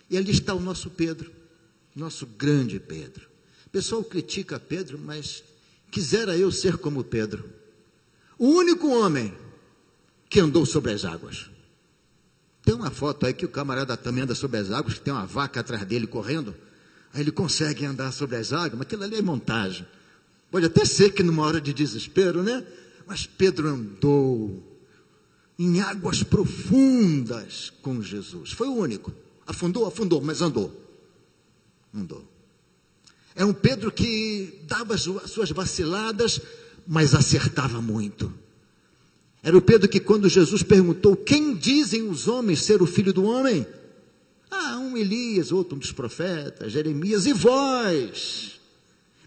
E 0.10 0.18
ali 0.18 0.32
está 0.32 0.54
o 0.54 0.60
nosso 0.60 0.90
Pedro, 0.90 1.32
nosso 1.96 2.26
grande 2.26 2.80
Pedro. 2.80 3.28
O 3.66 3.70
pessoal 3.70 4.04
critica 4.04 4.60
Pedro, 4.60 5.00
mas 5.00 5.44
quisera 5.90 6.38
eu 6.38 6.52
ser 6.52 6.78
como 6.78 7.04
Pedro. 7.04 7.50
O 8.38 8.48
único 8.48 8.88
homem 8.90 9.34
que 10.30 10.40
andou 10.40 10.66
sobre 10.66 10.92
as 10.92 11.06
águas. 11.06 11.50
Tem 12.64 12.74
uma 12.74 12.90
foto 12.90 13.26
aí 13.26 13.34
que 13.34 13.46
o 13.46 13.50
camarada 13.50 13.96
também 13.96 14.24
anda 14.24 14.34
sobre 14.34 14.58
as 14.58 14.72
águas, 14.72 14.96
que 14.96 15.02
tem 15.02 15.14
uma 15.14 15.26
vaca 15.26 15.60
atrás 15.60 15.86
dele 15.86 16.08
correndo. 16.08 16.56
Aí 17.14 17.22
ele 17.22 17.32
consegue 17.32 17.86
andar 17.86 18.12
sobre 18.12 18.38
as 18.38 18.52
águas, 18.54 18.74
mas 18.74 18.82
aquilo 18.82 19.04
ali 19.04 19.18
é 19.18 19.22
montagem. 19.22 19.86
Pode 20.50 20.66
até 20.66 20.86
ser 20.86 21.14
que 21.14 21.22
numa 21.22 21.44
hora 21.44 21.60
de 21.60 21.74
desespero, 21.74 22.42
né? 22.42 22.66
Mas 23.06 23.26
Pedro 23.26 23.68
andou 23.68 24.82
em 25.60 25.82
águas 25.82 26.24
profundas 26.24 27.72
com 27.82 28.02
Jesus. 28.02 28.52
Foi 28.52 28.68
o 28.68 28.76
único. 28.76 29.14
Afundou, 29.46 29.86
afundou, 29.86 30.22
mas 30.22 30.42
andou. 30.42 30.72
Andou. 31.94 32.24
É 33.36 33.44
um 33.44 33.54
Pedro 33.54 33.92
que 33.92 34.62
dava 34.68 34.94
as 34.94 35.02
suas 35.02 35.50
vaciladas, 35.52 36.40
mas 36.88 37.16
acertava 37.16 37.82
muito. 37.82 38.32
Era 39.42 39.58
o 39.58 39.62
Pedro 39.62 39.90
que, 39.90 40.00
quando 40.00 40.30
Jesus 40.30 40.64
perguntou: 40.64 41.16
Quem 41.16 41.56
dizem 41.56 42.08
os 42.10 42.28
homens 42.28 42.62
ser 42.62 42.82
o 42.82 42.86
filho 42.86 43.12
do 43.12 43.24
homem? 43.24 43.66
Ah, 44.50 44.78
um 44.78 44.96
Elias, 44.96 45.52
outro 45.52 45.76
um 45.76 45.80
dos 45.80 45.92
profetas, 45.92 46.72
Jeremias, 46.72 47.26
e 47.26 47.34
vós? 47.34 48.60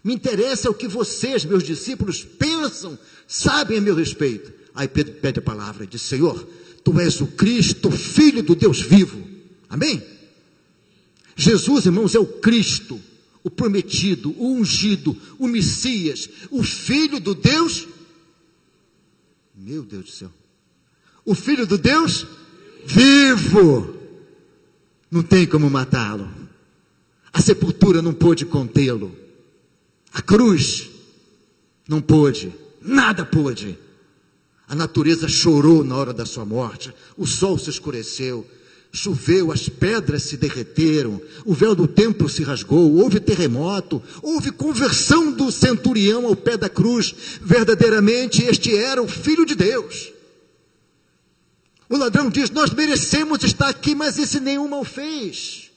Me 0.03 0.13
interessa 0.13 0.69
o 0.69 0.73
que 0.73 0.87
vocês, 0.87 1.43
meus 1.43 1.63
discípulos, 1.63 2.23
pensam, 2.23 2.97
sabem 3.27 3.77
a 3.77 3.81
meu 3.81 3.93
respeito. 3.93 4.53
Aí 4.73 4.87
Pedro 4.87 5.15
pede 5.15 5.39
a 5.39 5.41
palavra 5.41 5.85
diz: 5.85 6.01
Senhor, 6.01 6.47
tu 6.83 6.97
és 6.99 7.19
o 7.19 7.27
Cristo, 7.27 7.91
filho 7.91 8.41
do 8.41 8.55
Deus 8.55 8.81
vivo. 8.81 9.26
Amém? 9.69 10.03
Jesus, 11.35 11.85
irmãos, 11.85 12.15
é 12.15 12.19
o 12.19 12.25
Cristo, 12.25 12.99
o 13.43 13.49
prometido, 13.49 14.33
o 14.37 14.53
ungido, 14.53 15.15
o 15.37 15.47
Messias, 15.47 16.29
o 16.49 16.63
filho 16.63 17.19
do 17.19 17.35
Deus. 17.35 17.87
Meu 19.55 19.83
Deus 19.83 20.05
do 20.05 20.11
céu. 20.11 20.31
O 21.23 21.35
filho 21.35 21.67
do 21.67 21.77
Deus 21.77 22.25
vivo. 22.85 23.95
Não 25.11 25.21
tem 25.21 25.45
como 25.45 25.69
matá-lo. 25.69 26.29
A 27.31 27.41
sepultura 27.41 28.01
não 28.01 28.13
pôde 28.13 28.45
contê-lo. 28.45 29.15
A 30.11 30.21
cruz 30.21 30.89
não 31.87 32.01
pôde, 32.01 32.53
nada 32.81 33.25
pôde. 33.25 33.77
A 34.67 34.75
natureza 34.75 35.27
chorou 35.27 35.83
na 35.83 35.95
hora 35.95 36.13
da 36.13 36.25
sua 36.25 36.43
morte, 36.43 36.93
o 37.15 37.25
sol 37.25 37.57
se 37.57 37.69
escureceu, 37.69 38.45
choveu, 38.91 39.51
as 39.51 39.69
pedras 39.69 40.23
se 40.23 40.37
derreteram, 40.37 41.21
o 41.45 41.53
véu 41.53 41.75
do 41.75 41.87
templo 41.87 42.27
se 42.27 42.43
rasgou, 42.43 42.95
houve 42.95 43.19
terremoto, 43.19 44.01
houve 44.21 44.51
conversão 44.51 45.31
do 45.31 45.51
centurião 45.51 46.25
ao 46.25 46.35
pé 46.35 46.57
da 46.57 46.69
cruz. 46.69 47.13
Verdadeiramente 47.41 48.43
este 48.43 48.75
era 48.75 49.01
o 49.01 49.07
Filho 49.07 49.45
de 49.45 49.55
Deus. 49.55 50.11
O 51.89 51.97
ladrão 51.97 52.29
diz: 52.29 52.49
Nós 52.49 52.71
merecemos 52.71 53.43
estar 53.43 53.69
aqui, 53.69 53.95
mas 53.95 54.17
esse 54.17 54.39
nenhum 54.39 54.67
mal 54.67 54.83
fez. 54.83 55.71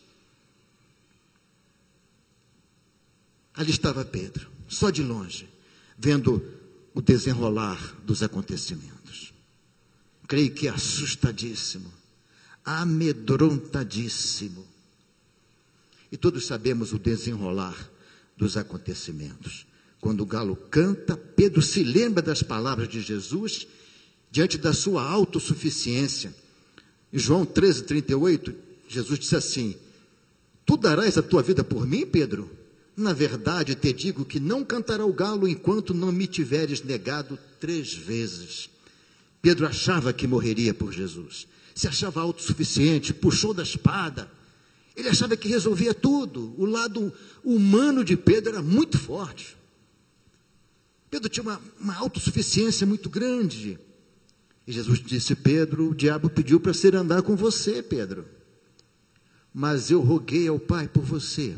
Ali 3.54 3.70
estava 3.70 4.04
Pedro, 4.04 4.48
só 4.68 4.90
de 4.90 5.02
longe, 5.02 5.48
vendo 5.98 6.42
o 6.94 7.02
desenrolar 7.02 7.96
dos 8.04 8.22
acontecimentos. 8.22 9.32
Creio 10.26 10.52
que 10.52 10.68
assustadíssimo, 10.68 11.92
amedrontadíssimo. 12.64 14.66
E 16.10 16.16
todos 16.16 16.46
sabemos 16.46 16.92
o 16.92 16.98
desenrolar 16.98 17.90
dos 18.36 18.56
acontecimentos. 18.56 19.66
Quando 20.00 20.22
o 20.22 20.26
galo 20.26 20.56
canta, 20.56 21.16
Pedro 21.16 21.60
se 21.60 21.84
lembra 21.84 22.22
das 22.22 22.42
palavras 22.42 22.88
de 22.88 23.00
Jesus 23.00 23.66
diante 24.30 24.56
da 24.56 24.72
sua 24.72 25.02
autossuficiência. 25.02 26.34
Em 27.12 27.18
João 27.18 27.44
13, 27.44 27.84
38, 27.84 28.54
Jesus 28.88 29.18
disse 29.18 29.36
assim: 29.36 29.76
Tu 30.64 30.76
darás 30.76 31.18
a 31.18 31.22
tua 31.22 31.42
vida 31.42 31.62
por 31.62 31.86
mim, 31.86 32.06
Pedro? 32.06 32.50
Na 32.96 33.12
verdade, 33.12 33.74
te 33.74 33.92
digo 33.92 34.24
que 34.24 34.40
não 34.40 34.64
cantará 34.64 35.04
o 35.04 35.12
galo 35.12 35.48
enquanto 35.48 35.94
não 35.94 36.10
me 36.10 36.26
tiveres 36.26 36.82
negado 36.82 37.38
três 37.58 37.94
vezes. 37.94 38.68
Pedro 39.40 39.66
achava 39.66 40.12
que 40.12 40.26
morreria 40.26 40.74
por 40.74 40.92
Jesus. 40.92 41.46
Se 41.74 41.88
achava 41.88 42.20
autossuficiente, 42.20 43.14
puxou 43.14 43.54
da 43.54 43.62
espada. 43.62 44.30
Ele 44.96 45.08
achava 45.08 45.36
que 45.36 45.48
resolvia 45.48 45.94
tudo. 45.94 46.54
O 46.58 46.64
lado 46.64 47.12
humano 47.44 48.04
de 48.04 48.16
Pedro 48.16 48.50
era 48.50 48.62
muito 48.62 48.98
forte. 48.98 49.56
Pedro 51.10 51.28
tinha 51.28 51.42
uma, 51.42 51.60
uma 51.80 51.96
autossuficiência 51.96 52.86
muito 52.86 53.08
grande. 53.08 53.78
E 54.66 54.72
Jesus 54.72 55.00
disse: 55.00 55.34
Pedro, 55.34 55.90
o 55.90 55.94
diabo 55.94 56.30
pediu 56.30 56.60
para 56.60 56.72
ser 56.74 56.94
andar 56.94 57.22
com 57.22 57.34
você, 57.34 57.82
Pedro. 57.82 58.26
Mas 59.52 59.90
eu 59.90 60.00
roguei 60.00 60.46
ao 60.46 60.60
Pai 60.60 60.86
por 60.86 61.02
você, 61.02 61.56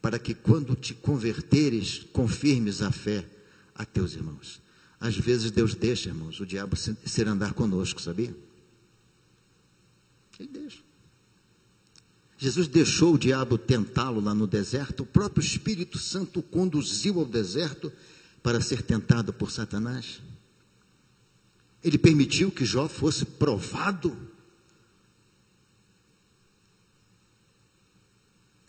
para 0.00 0.18
que 0.18 0.34
quando 0.34 0.74
te 0.74 0.94
converteres, 0.94 2.06
confirmes 2.12 2.80
a 2.80 2.90
fé 2.90 3.26
a 3.74 3.84
teus 3.84 4.14
irmãos. 4.14 4.62
Às 4.98 5.16
vezes 5.16 5.50
Deus 5.50 5.74
deixa, 5.74 6.08
irmãos, 6.08 6.40
o 6.40 6.46
diabo 6.46 6.76
ser 6.76 7.28
andar 7.28 7.52
conosco, 7.52 8.00
sabia? 8.00 8.34
Ele 10.38 10.48
deixa. 10.48 10.78
Jesus 12.36 12.68
deixou 12.68 13.14
o 13.14 13.18
diabo 13.18 13.56
tentá-lo 13.56 14.20
lá 14.20 14.34
no 14.34 14.46
deserto, 14.46 15.04
o 15.04 15.06
próprio 15.06 15.42
Espírito 15.42 15.98
Santo 15.98 16.40
o 16.40 16.42
conduziu 16.42 17.20
ao 17.20 17.24
deserto 17.24 17.92
para 18.42 18.60
ser 18.60 18.82
tentado 18.82 19.32
por 19.32 19.50
Satanás. 19.50 20.20
Ele 21.82 21.96
permitiu 21.96 22.50
que 22.50 22.64
Jó 22.64 22.88
fosse 22.88 23.24
provado. 23.24 24.16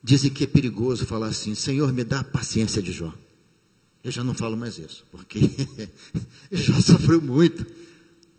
Dizem 0.04 0.32
que 0.32 0.44
é 0.44 0.48
perigoso 0.48 1.06
falar 1.06 1.28
assim: 1.28 1.56
Senhor, 1.56 1.92
me 1.92 2.04
dá 2.04 2.20
a 2.20 2.24
paciência 2.24 2.82
de 2.82 2.92
Jó. 2.92 3.14
Eu 4.04 4.12
já 4.12 4.24
não 4.24 4.36
falo 4.36 4.56
mais 4.56 4.78
isso, 4.78 5.04
porque 5.12 5.40
Jó 6.52 6.80
sofreu 6.80 7.22
muito. 7.22 7.66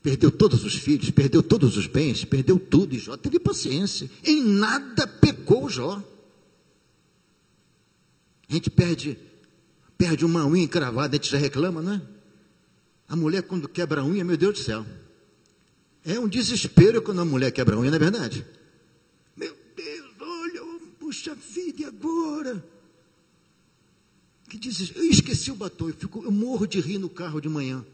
Perdeu 0.07 0.31
todos 0.31 0.65
os 0.65 0.77
filhos, 0.77 1.11
perdeu 1.11 1.43
todos 1.43 1.77
os 1.77 1.89
bens, 1.89 2.25
perdeu 2.25 2.61
tudo, 2.61 2.95
e 2.95 2.99
Jó 3.01 3.17
teve 3.17 3.41
paciência. 3.41 4.09
Em 4.23 4.41
nada 4.41 5.05
pecou 5.05 5.69
Jó. 5.69 6.01
A 8.49 8.53
gente 8.53 8.71
perde, 8.71 9.19
perde 9.99 10.25
uma 10.25 10.47
unha 10.47 10.63
encravada, 10.63 11.17
a 11.17 11.19
gente 11.19 11.29
já 11.29 11.39
reclama, 11.39 11.83
não 11.83 11.95
é? 11.95 12.03
A 13.09 13.17
mulher 13.17 13.43
quando 13.43 13.69
quebra 13.69 14.01
a 14.01 14.05
unha, 14.05 14.25
meu 14.25 14.37
Deus 14.37 14.61
do 14.61 14.65
céu. 14.65 14.87
É 16.05 16.21
um 16.21 16.29
desespero 16.29 17.03
quando 17.03 17.23
a 17.23 17.25
mulher 17.25 17.51
quebra 17.51 17.75
a 17.75 17.79
unha, 17.81 17.91
não 17.91 17.97
é 17.97 17.99
verdade? 17.99 18.47
Meu 19.37 19.57
Deus, 19.75 20.11
olha, 20.21 20.63
puxa 21.01 21.35
vida, 21.35 21.83
e 21.83 21.85
agora? 21.85 22.65
Que 24.49 24.57
diz, 24.57 24.93
eu 24.95 25.05
esqueci 25.05 25.51
o 25.51 25.57
batom, 25.57 25.89
eu, 25.89 25.95
fico, 25.95 26.23
eu 26.23 26.31
morro 26.31 26.65
de 26.65 26.79
rir 26.79 26.99
no 26.99 27.09
carro 27.09 27.41
de 27.41 27.49
manhã. 27.49 27.85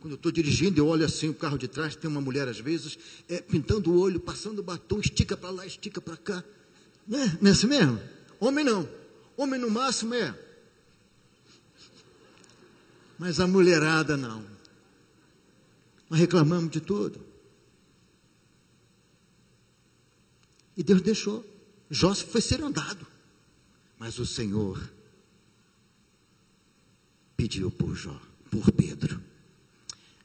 Quando 0.00 0.14
eu 0.14 0.16
estou 0.16 0.32
dirigindo, 0.32 0.80
eu 0.80 0.86
olho 0.86 1.04
assim 1.04 1.28
o 1.28 1.34
carro 1.34 1.58
de 1.58 1.68
trás, 1.68 1.94
tem 1.94 2.08
uma 2.08 2.22
mulher 2.22 2.48
às 2.48 2.58
vezes, 2.58 2.98
é, 3.28 3.40
pintando 3.40 3.92
o 3.92 4.00
olho, 4.00 4.18
passando 4.18 4.62
batom, 4.62 4.98
estica 4.98 5.36
para 5.36 5.50
lá, 5.50 5.66
estica 5.66 6.00
para 6.00 6.16
cá. 6.16 6.42
Não 7.06 7.18
é, 7.18 7.38
não 7.40 7.48
é 7.50 7.52
assim 7.52 7.66
mesmo? 7.66 8.00
Homem 8.40 8.64
não. 8.64 8.88
Homem 9.36 9.60
no 9.60 9.70
máximo 9.70 10.14
é. 10.14 10.34
Mas 13.18 13.38
a 13.38 13.46
mulherada 13.46 14.16
não. 14.16 14.42
Nós 16.08 16.18
reclamamos 16.18 16.70
de 16.70 16.80
tudo. 16.80 17.20
E 20.74 20.82
Deus 20.82 21.02
deixou. 21.02 21.44
Jó 21.90 22.14
foi 22.14 22.40
ser 22.40 22.62
andado. 22.62 23.06
Mas 23.98 24.18
o 24.18 24.24
Senhor 24.24 24.82
pediu 27.36 27.70
por 27.70 27.94
Jó, 27.94 28.18
por 28.50 28.72
Pedro. 28.72 29.29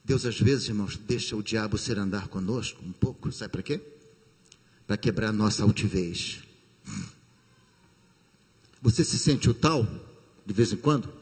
Deus, 0.06 0.24
às 0.24 0.40
vezes, 0.40 0.68
irmãos, 0.68 0.96
deixa 0.96 1.34
o 1.34 1.42
diabo 1.42 1.76
ser 1.76 1.98
andar 1.98 2.28
conosco 2.28 2.80
um 2.80 2.92
pouco, 2.92 3.32
sabe 3.32 3.50
para 3.50 3.62
quê? 3.62 3.80
Para 4.86 4.96
quebrar 4.96 5.32
nossa 5.32 5.64
altivez. 5.64 6.38
Você 8.80 9.02
se 9.02 9.18
sente 9.18 9.50
o 9.50 9.54
tal, 9.54 9.84
de 10.46 10.54
vez 10.54 10.72
em 10.72 10.76
quando? 10.76 11.12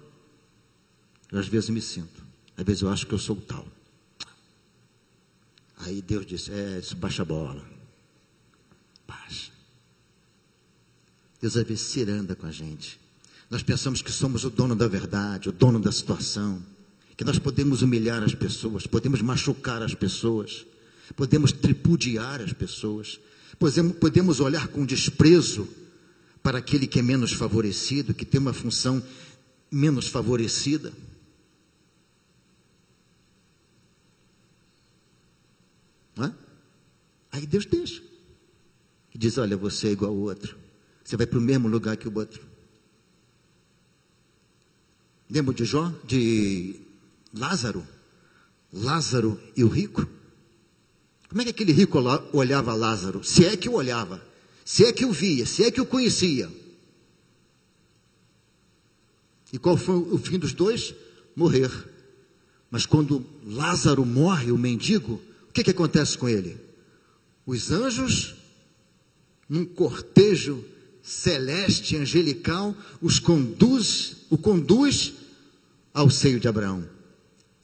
Eu, 1.32 1.38
às 1.38 1.48
vezes, 1.48 1.70
me 1.70 1.80
sinto. 1.80 2.22
Às 2.58 2.62
vezes, 2.62 2.82
eu 2.82 2.90
acho 2.90 3.06
que 3.06 3.14
eu 3.14 3.18
sou 3.18 3.38
o 3.38 3.40
tal. 3.40 3.66
Aí 5.78 6.02
Deus 6.02 6.26
disse: 6.26 6.52
É, 6.52 6.78
isso 6.78 6.94
baixa 6.94 7.22
a 7.22 7.24
bola. 7.24 7.66
Baixa. 9.08 9.50
Deus, 11.40 11.56
às 11.56 11.66
vezes, 11.66 11.84
se 11.86 12.02
anda 12.02 12.36
com 12.36 12.46
a 12.46 12.52
gente. 12.52 13.00
Nós 13.48 13.62
pensamos 13.62 14.02
que 14.02 14.12
somos 14.12 14.44
o 14.44 14.50
dono 14.50 14.76
da 14.76 14.86
verdade, 14.86 15.48
o 15.48 15.52
dono 15.52 15.80
da 15.80 15.90
situação 15.90 16.62
que 17.16 17.24
nós 17.24 17.38
podemos 17.38 17.82
humilhar 17.82 18.22
as 18.22 18.34
pessoas, 18.34 18.86
podemos 18.86 19.22
machucar 19.22 19.82
as 19.82 19.94
pessoas, 19.94 20.66
podemos 21.14 21.52
tripudiar 21.52 22.40
as 22.40 22.52
pessoas, 22.52 23.20
podemos 24.00 24.40
olhar 24.40 24.68
com 24.68 24.84
desprezo 24.84 25.68
para 26.42 26.58
aquele 26.58 26.86
que 26.86 26.98
é 26.98 27.02
menos 27.02 27.32
favorecido, 27.32 28.14
que 28.14 28.24
tem 28.24 28.40
uma 28.40 28.52
função 28.52 29.02
menos 29.70 30.08
favorecida. 30.08 30.92
É? 36.18 36.32
Aí 37.32 37.46
Deus 37.46 37.66
deixa. 37.66 38.02
E 39.14 39.18
diz: 39.18 39.38
Olha, 39.38 39.56
você 39.56 39.88
é 39.88 39.92
igual 39.92 40.10
ao 40.10 40.18
outro. 40.18 40.56
Você 41.04 41.16
vai 41.16 41.26
para 41.26 41.38
o 41.38 41.42
mesmo 41.42 41.68
lugar 41.68 41.96
que 41.96 42.08
o 42.08 42.14
outro. 42.16 42.42
Lembra 45.30 45.54
de 45.54 45.64
Jó? 45.64 45.92
De 46.04 46.80
Lázaro, 47.36 47.86
Lázaro 48.72 49.40
e 49.56 49.64
o 49.64 49.68
rico. 49.68 50.06
Como 51.28 51.42
é 51.42 51.44
que 51.44 51.50
aquele 51.50 51.72
rico 51.72 51.98
olhava 52.32 52.74
Lázaro? 52.74 53.24
Se 53.24 53.44
é 53.44 53.56
que 53.56 53.68
o 53.68 53.74
olhava, 53.74 54.24
se 54.64 54.84
é 54.84 54.92
que 54.92 55.04
o 55.04 55.12
via, 55.12 55.44
se 55.44 55.64
é 55.64 55.70
que 55.70 55.80
o 55.80 55.86
conhecia. 55.86 56.48
E 59.52 59.58
qual 59.58 59.76
foi 59.76 59.96
o 59.96 60.18
fim 60.18 60.38
dos 60.38 60.52
dois? 60.52 60.94
Morrer. 61.34 61.70
Mas 62.70 62.86
quando 62.86 63.24
Lázaro 63.44 64.04
morre, 64.04 64.52
o 64.52 64.58
mendigo, 64.58 65.20
o 65.48 65.52
que, 65.52 65.64
que 65.64 65.70
acontece 65.70 66.16
com 66.16 66.28
ele? 66.28 66.56
Os 67.44 67.70
anjos, 67.70 68.34
num 69.48 69.64
cortejo 69.64 70.64
celeste, 71.02 71.96
angelical, 71.96 72.74
os 73.00 73.18
conduz, 73.18 74.16
o 74.30 74.38
conduz 74.38 75.14
ao 75.92 76.08
seio 76.08 76.40
de 76.40 76.48
Abraão. 76.48 76.93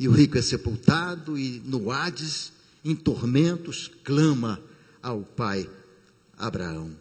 E 0.01 0.09
o 0.09 0.13
rico 0.13 0.39
é 0.39 0.43
sepultado 0.43 1.39
e 1.39 1.61
no 1.61 1.91
Hades, 1.91 2.55
em 2.83 2.97
tormentos, 2.97 3.91
clama 4.03 4.59
ao 5.03 5.21
pai 5.21 5.69
Abraão. 6.39 6.97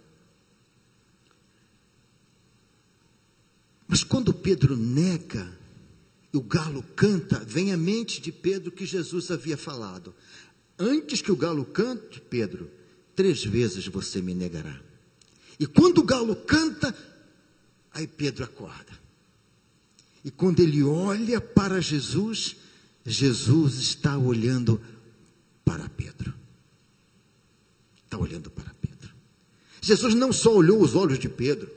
Mas 3.88 4.04
quando 4.04 4.34
Pedro 4.34 4.76
nega, 4.76 5.58
e 6.34 6.38
o 6.38 6.42
galo 6.42 6.84
canta, 6.94 7.40
vem 7.40 7.72
à 7.72 7.78
mente 7.78 8.20
de 8.20 8.34
Pedro 8.34 8.70
que 8.70 8.86
Jesus 8.86 9.32
havia 9.32 9.56
falado. 9.56 10.14
Antes 10.78 11.22
que 11.22 11.32
o 11.32 11.38
galo 11.38 11.64
cante, 11.64 12.20
Pedro, 12.20 12.70
três 13.16 13.46
vezes 13.46 13.88
você 13.88 14.22
me 14.22 14.34
negará. 14.34 14.78
E 15.58 15.66
quando 15.66 16.00
o 16.00 16.04
galo 16.04 16.36
canta, 16.36 16.94
aí 17.94 18.06
Pedro 18.06 18.44
acorda. 18.44 19.00
E 20.24 20.30
quando 20.30 20.60
ele 20.60 20.84
olha 20.84 21.40
para 21.40 21.80
Jesus, 21.80 22.58
Jesus 23.10 23.80
está 23.80 24.18
olhando 24.18 24.80
para 25.66 25.90
Pedro. 25.90 26.32
Está 28.06 28.18
olhando 28.18 28.52
para 28.52 28.72
Pedro. 28.80 29.10
Jesus 29.82 30.14
não 30.14 30.32
só 30.32 30.54
olhou 30.54 30.80
os 30.82 30.94
olhos 30.94 31.18
de 31.18 31.28
Pedro, 31.28 31.70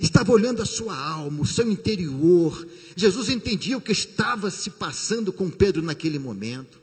estava 0.00 0.32
olhando 0.32 0.62
a 0.62 0.66
sua 0.66 0.96
alma, 0.96 1.42
o 1.42 1.46
seu 1.46 1.70
interior. 1.70 2.66
Jesus 2.96 3.28
entendia 3.28 3.76
o 3.76 3.80
que 3.82 3.92
estava 3.92 4.50
se 4.50 4.70
passando 4.70 5.30
com 5.30 5.50
Pedro 5.50 5.82
naquele 5.82 6.18
momento. 6.18 6.80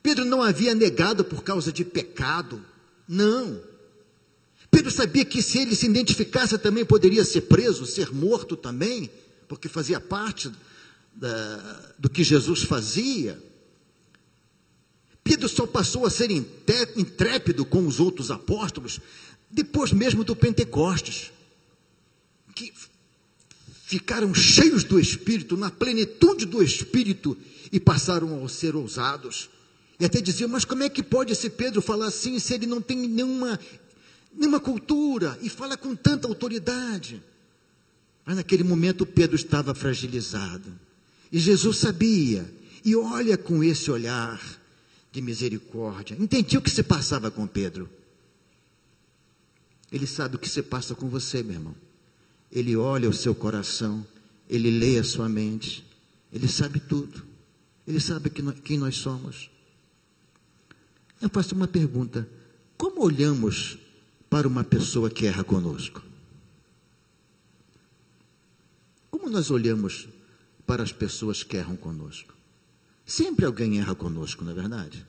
Pedro 0.00 0.24
não 0.24 0.40
havia 0.40 0.74
negado 0.74 1.24
por 1.24 1.42
causa 1.42 1.72
de 1.72 1.84
pecado, 1.84 2.64
não. 3.08 3.60
Pedro 4.70 4.90
sabia 4.90 5.24
que 5.24 5.42
se 5.42 5.58
ele 5.58 5.74
se 5.74 5.86
identificasse 5.86 6.56
também 6.58 6.84
poderia 6.84 7.24
ser 7.24 7.42
preso, 7.42 7.84
ser 7.84 8.14
morto 8.14 8.56
também, 8.56 9.10
porque 9.48 9.68
fazia 9.68 9.98
parte 9.98 10.50
da, 11.20 11.94
do 11.98 12.08
que 12.08 12.24
Jesus 12.24 12.62
fazia. 12.62 13.38
Pedro 15.22 15.48
só 15.48 15.66
passou 15.66 16.06
a 16.06 16.10
ser 16.10 16.30
intrépido 16.30 17.64
com 17.66 17.86
os 17.86 18.00
outros 18.00 18.30
apóstolos 18.30 19.00
depois 19.50 19.92
mesmo 19.92 20.24
do 20.24 20.34
Pentecostes, 20.34 21.30
que 22.54 22.72
ficaram 23.84 24.32
cheios 24.32 24.82
do 24.82 24.98
Espírito, 24.98 25.56
na 25.56 25.70
plenitude 25.70 26.46
do 26.46 26.62
Espírito, 26.62 27.36
e 27.70 27.78
passaram 27.78 28.42
a 28.44 28.48
ser 28.48 28.74
ousados. 28.74 29.50
E 29.98 30.04
até 30.04 30.20
diziam, 30.20 30.48
mas 30.48 30.64
como 30.64 30.82
é 30.82 30.88
que 30.88 31.02
pode 31.02 31.32
esse 31.32 31.50
Pedro 31.50 31.82
falar 31.82 32.06
assim 32.06 32.38
se 32.38 32.54
ele 32.54 32.66
não 32.66 32.80
tem 32.80 32.96
nenhuma, 32.96 33.58
nenhuma 34.32 34.60
cultura 34.60 35.38
e 35.42 35.50
fala 35.50 35.76
com 35.76 35.94
tanta 35.94 36.26
autoridade? 36.26 37.22
Mas 38.24 38.36
naquele 38.36 38.62
momento 38.64 39.04
Pedro 39.04 39.36
estava 39.36 39.74
fragilizado. 39.74 40.72
E 41.32 41.38
Jesus 41.38 41.78
sabia, 41.78 42.52
e 42.84 42.96
olha 42.96 43.38
com 43.38 43.62
esse 43.62 43.90
olhar 43.90 44.40
de 45.12 45.20
misericórdia. 45.20 46.16
Entendi 46.18 46.56
o 46.56 46.62
que 46.62 46.70
se 46.70 46.82
passava 46.82 47.30
com 47.30 47.46
Pedro. 47.46 47.88
Ele 49.92 50.06
sabe 50.06 50.36
o 50.36 50.38
que 50.38 50.48
se 50.48 50.62
passa 50.62 50.94
com 50.94 51.08
você, 51.08 51.42
meu 51.42 51.54
irmão. 51.54 51.74
Ele 52.50 52.76
olha 52.76 53.08
o 53.08 53.12
seu 53.12 53.34
coração, 53.34 54.06
ele 54.48 54.70
lê 54.70 54.98
a 54.98 55.04
sua 55.04 55.28
mente, 55.28 55.84
ele 56.32 56.48
sabe 56.48 56.80
tudo. 56.80 57.24
Ele 57.86 58.00
sabe 58.00 58.30
quem 58.30 58.78
nós 58.78 58.96
somos. 58.96 59.50
Eu 61.20 61.28
faço 61.28 61.54
uma 61.54 61.66
pergunta: 61.66 62.28
como 62.76 63.02
olhamos 63.02 63.78
para 64.28 64.46
uma 64.46 64.62
pessoa 64.62 65.10
que 65.10 65.26
erra 65.26 65.42
conosco? 65.42 66.02
Como 69.10 69.28
nós 69.28 69.50
olhamos 69.50 70.08
para 70.70 70.84
as 70.84 70.92
pessoas 70.92 71.42
que 71.42 71.56
erram 71.56 71.74
conosco? 71.74 72.32
Sempre 73.04 73.44
alguém 73.44 73.80
erra 73.80 73.92
conosco, 73.92 74.44
não 74.44 74.52
é 74.52 74.54
verdade? 74.54 75.04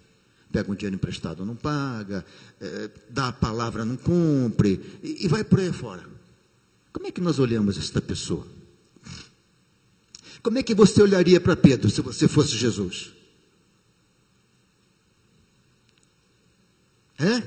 Pega 0.52 0.72
um 0.72 0.74
dinheiro 0.74 0.96
emprestado, 0.96 1.46
não 1.46 1.56
paga, 1.56 2.26
é, 2.60 2.90
dá 3.08 3.28
a 3.28 3.32
palavra, 3.32 3.86
não 3.86 3.96
cumpre, 3.96 5.00
e, 5.04 5.24
e 5.24 5.28
vai 5.28 5.44
por 5.44 5.60
aí 5.60 5.72
fora. 5.72 6.04
Como 6.92 7.06
é 7.06 7.12
que 7.12 7.22
nós 7.22 7.38
olhamos 7.38 7.78
esta 7.78 8.02
pessoa? 8.02 8.48
Como 10.42 10.58
é 10.58 10.64
que 10.64 10.74
você 10.74 11.00
olharia 11.00 11.40
para 11.40 11.56
Pedro 11.56 11.92
se 11.92 12.02
você 12.02 12.28
fosse 12.28 12.58
Jesus? 12.58 13.12
É? 17.20 17.40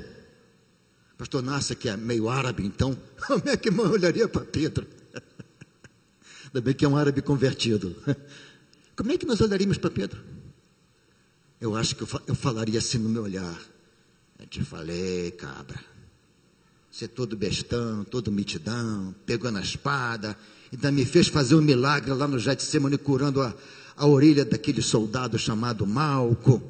Pastor 1.18 1.42
Nasser, 1.42 1.76
que 1.76 1.88
é 1.88 1.96
meio 1.96 2.28
árabe, 2.28 2.64
então, 2.64 2.96
como 3.26 3.48
é 3.48 3.56
que 3.56 3.70
eu 3.70 3.90
olharia 3.90 4.28
para 4.28 4.44
Pedro? 4.44 4.86
Ainda 6.54 6.66
bem 6.66 6.72
que 6.72 6.84
é 6.84 6.88
um 6.88 6.96
árabe 6.96 7.20
convertido. 7.20 7.96
Como 8.94 9.10
é 9.10 9.18
que 9.18 9.26
nós 9.26 9.40
olharíamos 9.40 9.76
para 9.76 9.90
Pedro? 9.90 10.22
Eu 11.60 11.74
acho 11.74 11.96
que 11.96 12.02
eu, 12.02 12.34
falaria 12.36 12.78
assim 12.78 12.96
no 12.96 13.08
meu 13.08 13.24
olhar. 13.24 13.60
Eu 14.38 14.46
te 14.46 14.62
falei, 14.62 15.32
cabra. 15.32 15.80
Você 16.88 17.06
é 17.06 17.08
todo 17.08 17.36
bestão, 17.36 18.04
todo 18.04 18.30
mitidão, 18.30 19.12
pegou 19.26 19.50
na 19.50 19.62
espada, 19.62 20.38
ainda 20.72 20.92
me 20.92 21.04
fez 21.04 21.26
fazer 21.26 21.56
um 21.56 21.60
milagre 21.60 22.12
lá 22.12 22.28
no 22.28 22.38
Getsemane 22.38 22.98
curando 22.98 23.42
a, 23.42 23.52
a 23.96 24.06
orelha 24.06 24.44
daquele 24.44 24.80
soldado 24.80 25.36
chamado 25.36 25.84
Malco. 25.84 26.62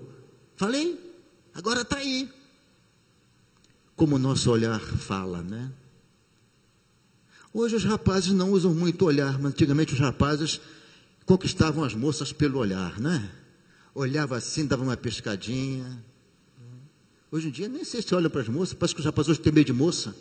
Falei, 0.57 0.99
agora 1.53 1.83
está 1.83 1.99
aí 1.99 2.33
como 3.95 4.17
o 4.17 4.19
nosso 4.19 4.51
olhar 4.51 4.81
fala, 4.81 5.43
né? 5.43 5.71
Hoje 7.55 7.77
os 7.77 7.85
rapazes 7.85 8.33
não 8.33 8.51
usam 8.51 8.75
muito 8.75 9.05
olhar, 9.05 9.39
mas 9.39 9.53
antigamente 9.53 9.95
os 9.95 10.01
rapazes 10.01 10.61
conquistavam 11.25 11.85
as 11.85 11.95
moças 11.95 12.33
pelo 12.33 12.59
olhar, 12.59 13.01
né? 13.01 13.31
Olhava 13.95 14.37
assim, 14.37 14.67
dava 14.67 14.83
uma 14.83 14.97
pescadinha. 14.97 16.05
Hoje 17.31 17.47
em 17.47 17.51
dia 17.53 17.69
nem 17.69 17.85
sei 17.85 18.03
se 18.03 18.13
olha 18.13 18.29
para 18.29 18.41
as 18.41 18.49
moças, 18.49 18.75
parece 18.75 18.93
que 18.93 19.01
os 19.01 19.07
rapazes 19.07 19.31
hoje 19.31 19.41
têm 19.41 19.53
medo 19.53 19.67
de 19.67 19.73
moça. 19.73 20.13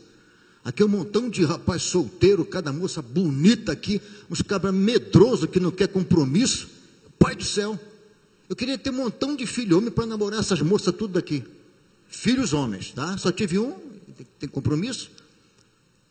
Aqui 0.64 0.84
é 0.84 0.86
um 0.86 0.90
montão 0.90 1.28
de 1.28 1.44
rapaz 1.44 1.82
solteiro, 1.82 2.46
cada 2.46 2.72
moça 2.72 3.02
bonita 3.02 3.72
aqui, 3.72 4.00
uns 4.30 4.44
cabras 4.44 4.74
medrosos 4.74 5.50
que 5.50 5.60
não 5.60 5.72
quer 5.72 5.88
compromisso. 5.88 6.70
Pai 7.18 7.36
do 7.36 7.44
céu, 7.44 7.80
eu 8.48 8.56
queria 8.56 8.78
ter 8.78 8.92
um 8.92 8.98
montão 8.98 9.36
de 9.36 9.48
filho 9.48 9.80
homem 9.80 9.90
para 9.90 10.06
namorar 10.06 10.40
essas 10.40 10.62
moças 10.62 10.94
tudo 10.96 11.14
daqui 11.14 11.44
filhos 12.14 12.54
homens, 12.54 12.92
tá? 12.92 13.18
Só 13.18 13.32
tive 13.32 13.58
um, 13.58 13.76
tem 14.40 14.48
compromisso. 14.48 15.10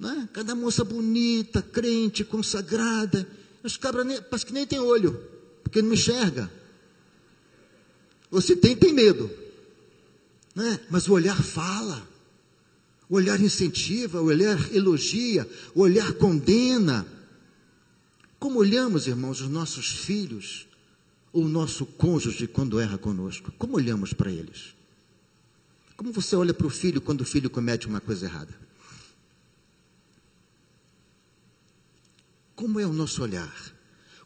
Né? 0.02 0.28
Cada 0.32 0.52
moça 0.56 0.82
bonita, 0.82 1.62
crente, 1.62 2.24
consagrada. 2.24 3.24
Os 3.62 3.76
cabras 3.76 4.04
nem, 4.04 4.20
parece 4.20 4.44
que 4.44 4.52
nem 4.52 4.66
tem 4.66 4.80
olho, 4.80 5.12
porque 5.62 5.80
não 5.80 5.92
enxerga. 5.92 6.50
Ou 8.28 8.40
se 8.40 8.56
tem, 8.56 8.74
tem 8.74 8.92
medo. 8.92 9.30
Né? 10.56 10.80
Mas 10.90 11.06
o 11.06 11.12
olhar 11.12 11.40
fala. 11.40 12.04
O 13.08 13.14
olhar 13.14 13.40
incentiva, 13.40 14.20
o 14.20 14.24
olhar 14.24 14.74
elogia, 14.74 15.48
o 15.72 15.82
olhar 15.82 16.12
condena. 16.14 17.06
Como 18.40 18.58
olhamos, 18.58 19.06
irmãos, 19.06 19.40
os 19.40 19.48
nossos 19.48 19.86
filhos, 19.86 20.66
ou 21.32 21.44
o 21.44 21.48
nosso 21.48 21.86
cônjuge 21.86 22.48
quando 22.48 22.80
erra 22.80 22.98
conosco? 22.98 23.52
Como 23.56 23.76
olhamos 23.76 24.12
para 24.12 24.32
eles? 24.32 24.74
Como 25.96 26.10
você 26.10 26.34
olha 26.34 26.52
para 26.52 26.66
o 26.66 26.70
filho 26.70 27.00
quando 27.00 27.20
o 27.20 27.24
filho 27.24 27.48
comete 27.48 27.86
uma 27.86 28.00
coisa 28.00 28.26
errada? 28.26 28.71
Como 32.54 32.78
é 32.78 32.86
o 32.86 32.92
nosso 32.92 33.22
olhar? 33.22 33.52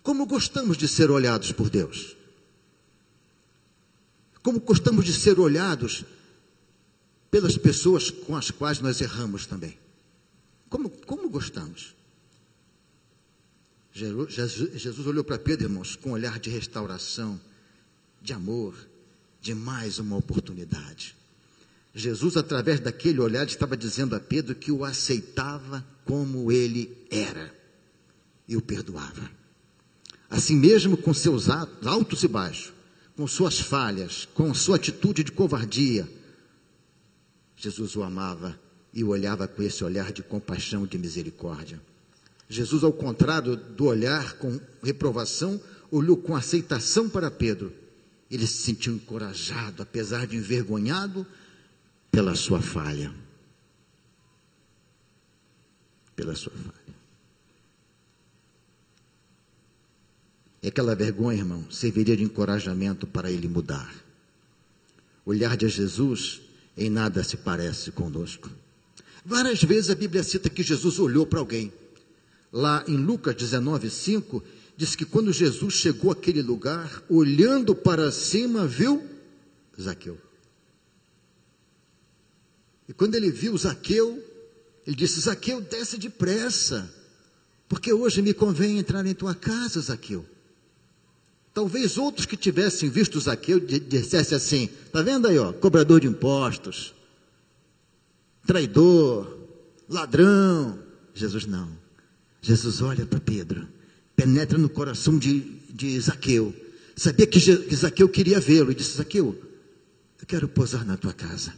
Como 0.03 0.27
gostamos 0.27 0.77
de 0.77 0.87
ser 0.87 1.11
olhados 1.11 1.53
por 1.53 1.69
Deus? 1.69 2.17
Como 4.43 4.61
gostamos 4.61 5.05
de 5.05 5.13
ser 5.13 5.41
olhados 5.41 6.05
pelas 7.31 7.57
pessoas 7.57 8.11
com 8.11 8.37
as 8.37 8.51
quais 8.51 8.81
nós 8.81 9.01
erramos 9.01 9.47
também? 9.47 9.77
Como, 10.69 10.91
como 10.91 11.29
gostamos? 11.29 11.95
Jesus, 13.93 14.35
Jesus 14.75 15.07
olhou 15.07 15.25
para 15.25 15.39
Pedro, 15.39 15.67
irmãos, 15.67 15.97
com 15.97 16.11
um 16.11 16.13
olhar 16.13 16.39
de 16.39 16.51
restauração, 16.51 17.41
de 18.23 18.33
amor, 18.33 18.77
de 19.41 19.55
mais 19.55 19.99
uma 19.99 20.17
oportunidade. 20.17 21.17
Jesus, 21.95 22.37
através 22.37 22.79
daquele 22.79 23.21
olhar, 23.21 23.47
estava 23.47 23.77
dizendo 23.77 24.15
a 24.15 24.21
Pedro 24.21 24.55
que 24.55 24.71
o 24.71 24.85
aceitava 24.85 25.85
como 26.05 26.53
ele 26.53 26.97
era 27.11 27.57
e 28.49 28.57
o 28.57 28.63
perdoava. 28.63 29.31
Assim 30.29 30.57
mesmo, 30.57 30.97
com 30.97 31.15
seus 31.15 31.49
atos, 31.49 31.87
altos 31.87 32.23
e 32.23 32.29
baixos, 32.29 32.73
com 33.17 33.27
suas 33.27 33.59
falhas, 33.59 34.27
com 34.35 34.53
sua 34.53 34.77
atitude 34.77 35.25
de 35.25 35.33
covardia, 35.33 36.09
Jesus 37.57 37.97
o 37.97 38.03
amava 38.03 38.59
e 38.93 39.03
o 39.03 39.09
olhava 39.09 39.49
com 39.49 39.63
esse 39.63 39.83
olhar 39.83 40.13
de 40.13 40.23
compaixão 40.23 40.85
e 40.85 40.89
de 40.89 40.99
misericórdia. 40.99 41.81
Jesus, 42.49 42.85
ao 42.85 42.93
contrário 42.93 43.57
do 43.57 43.87
olhar 43.87 44.35
com 44.35 44.61
reprovação, 44.83 45.61
olhou 45.91 46.17
com 46.17 46.37
aceitação 46.37 47.09
para 47.09 47.31
Pedro. 47.31 47.73
Ele 48.31 48.47
se 48.47 48.63
sentiu 48.63 48.95
encorajado, 48.95 49.83
apesar 49.83 50.27
de 50.27 50.37
envergonhado, 50.37 51.27
pela 52.11 52.35
sua 52.35 52.61
falha. 52.61 53.13
Pela 56.15 56.35
sua 56.35 56.53
falha. 56.53 56.86
E 60.67 60.69
aquela 60.69 60.97
vergonha, 60.97 61.39
irmão, 61.39 61.65
serviria 61.71 62.17
de 62.17 62.25
encorajamento 62.25 63.07
para 63.07 63.31
ele 63.31 63.47
mudar. 63.47 63.95
O 65.25 65.31
olhar 65.31 65.57
de 65.57 65.69
Jesus 65.69 66.41
em 66.77 66.91
nada 66.91 67.23
se 67.23 67.37
parece 67.37 67.93
conosco. 67.93 68.51
Várias 69.25 69.63
vezes 69.63 69.91
a 69.91 69.95
Bíblia 69.95 70.25
cita 70.25 70.51
que 70.51 70.65
Jesus 70.65 70.99
olhou 70.99 71.25
para 71.25 71.39
alguém. 71.39 71.73
Lá 72.53 72.83
em 72.89 72.97
Lucas 72.97 73.37
19, 73.37 73.89
5, 73.89 74.43
diz 74.77 74.97
que 74.97 75.05
quando 75.05 75.33
Jesus 75.33 75.75
chegou 75.75 76.11
àquele 76.11 76.43
lugar, 76.43 77.01
olhando 77.09 77.73
para 77.73 78.11
cima, 78.11 78.67
viu 78.67 79.07
Zaqueu. 79.81 80.19
E 82.89 82.93
quando 82.93 83.15
ele 83.15 83.31
viu 83.31 83.57
Zaqueu, 83.57 84.21
ele 84.85 84.97
disse: 84.97 85.21
Zaqueu, 85.21 85.61
desce 85.61 85.97
depressa, 85.97 86.93
porque 87.69 87.93
hoje 87.93 88.21
me 88.21 88.35
convém 88.35 88.81
entrar 88.81 89.07
em 89.07 89.15
tua 89.15 89.33
casa, 89.33 89.81
Zaqueu. 89.81 90.27
Talvez 91.57 91.97
outros 91.97 92.27
que 92.27 92.37
tivessem 92.37 92.91
visto 92.91 93.19
Zaqueu 93.19 93.59
dissessem 93.59 94.37
assim: 94.37 94.69
está 94.85 95.01
vendo 95.01 95.27
aí, 95.27 95.39
ó, 95.39 95.55
cobrador 95.55 96.03
de 96.03 96.07
impostos, 96.07 96.95
traidor, 98.47 99.39
ladrão. 99.89 100.79
Jesus 101.15 101.47
não. 101.47 101.71
Jesus 102.43 102.83
olha 102.83 103.07
para 103.07 103.19
Pedro, 103.19 103.67
penetra 104.15 104.59
no 104.59 104.69
coração 104.69 105.19
de, 105.19 105.41
de 105.71 105.99
Zaqueu. 105.99 106.55
Sabia 106.95 107.27
que, 107.27 107.41
que 107.41 107.75
Zaqueu 107.75 108.07
queria 108.11 108.39
vê-lo 108.39 108.71
e 108.71 108.75
disse: 108.75 108.99
Zaqueu, 108.99 109.35
eu 110.21 110.27
quero 110.27 110.47
posar 110.49 110.85
na 110.85 110.99
tua 110.99 111.15
casa. 111.15 111.55